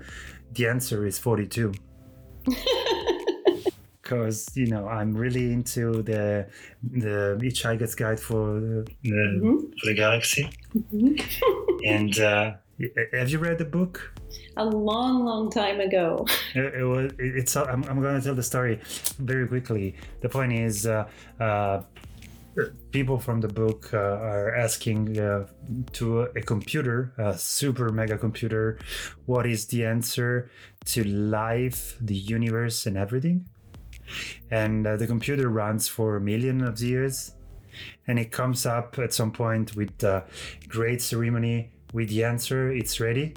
[0.52, 1.72] the answer is 42.
[4.02, 6.46] Because you know I'm really into the
[6.82, 9.72] the Hitchhiker's Guide for the, Mhm.
[9.78, 10.48] for the Galaxy,
[11.84, 12.52] and uh,
[13.12, 14.12] have you read the book?
[14.56, 16.26] a long, long time ago.
[16.54, 17.12] It, it was.
[17.18, 17.56] it- It's.
[17.56, 18.80] I'm, I'm going to tell the story
[19.18, 19.94] very quickly.
[20.22, 21.82] The point is, uh, uh,
[22.90, 25.46] people from the book uh, are asking uh,
[25.92, 28.78] to a computer, a super mega computer,
[29.26, 30.50] what is the answer
[30.86, 33.46] to life, the universe, and everything.
[34.50, 37.32] And uh, the computer runs for a million of years,
[38.06, 40.24] and it comes up at some point with a
[40.68, 42.70] great ceremony with the answer.
[42.70, 43.34] It's ready.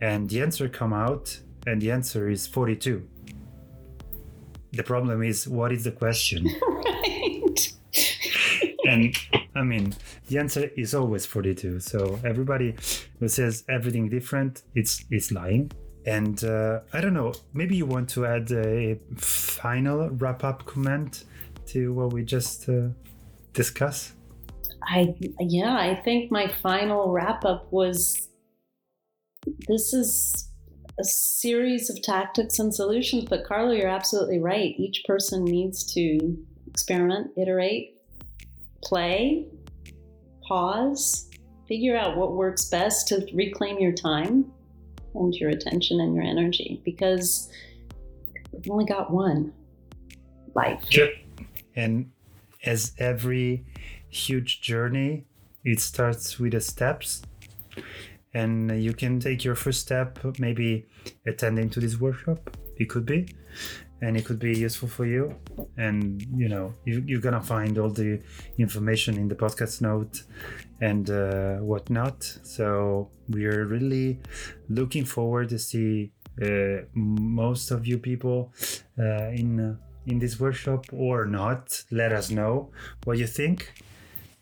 [0.00, 3.08] And the answer come out and the answer is 42
[4.74, 6.48] the problem is what is the question?
[6.96, 7.72] Right.
[8.84, 9.16] and
[9.54, 9.94] i mean
[10.28, 12.74] the answer is always 42 so everybody
[13.18, 15.70] who says everything different it's it's lying
[16.06, 21.24] and uh, i don't know maybe you want to add a final wrap up comment
[21.66, 22.88] to what we just uh,
[23.52, 24.12] discussed
[24.86, 28.28] I yeah, I think my final wrap up was
[29.68, 30.48] this is
[30.98, 34.74] a series of tactics and solutions, but Carlo, you're absolutely right.
[34.78, 36.36] Each person needs to
[36.66, 37.96] experiment, iterate,
[38.82, 39.46] play,
[40.46, 41.30] pause,
[41.66, 44.50] figure out what works best to reclaim your time
[45.14, 47.48] and your attention and your energy because
[48.52, 49.52] we've only got one
[50.54, 50.84] life.
[51.76, 52.10] And
[52.64, 53.64] as every
[54.08, 55.26] huge journey,
[55.64, 57.22] it starts with the steps.
[58.32, 60.86] And you can take your first step, maybe
[61.26, 62.56] attending to this workshop.
[62.76, 63.28] It could be.
[64.02, 65.34] And it could be useful for you.
[65.76, 68.20] And you know, you, you're gonna find all the
[68.58, 70.22] information in the podcast note
[70.80, 72.22] and uh, whatnot.
[72.42, 74.20] So we are really
[74.68, 78.52] looking forward to see uh, most of you people
[78.98, 79.76] uh, in uh,
[80.06, 81.82] in this workshop or not.
[81.90, 82.70] Let us know
[83.04, 83.72] what you think.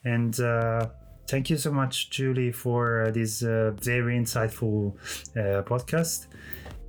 [0.04, 0.88] And uh,
[1.28, 4.94] thank you so much, Julie, for uh, this very insightful
[5.66, 6.26] podcast.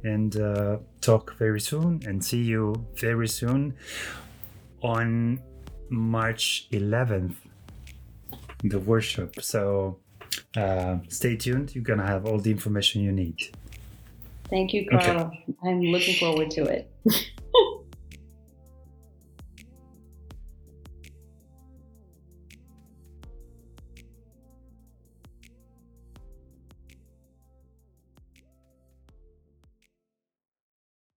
[0.04, 3.74] And uh, talk very soon and see you very soon
[4.82, 5.40] on
[5.90, 7.36] March 11th,
[8.64, 9.36] the workshop.
[9.42, 10.00] So
[10.58, 11.74] uh, stay tuned.
[11.74, 13.38] You're going to have all the information you need.
[14.50, 15.06] Thank you, Okay.
[15.06, 15.32] Carl.
[15.64, 16.92] I'm looking forward to it.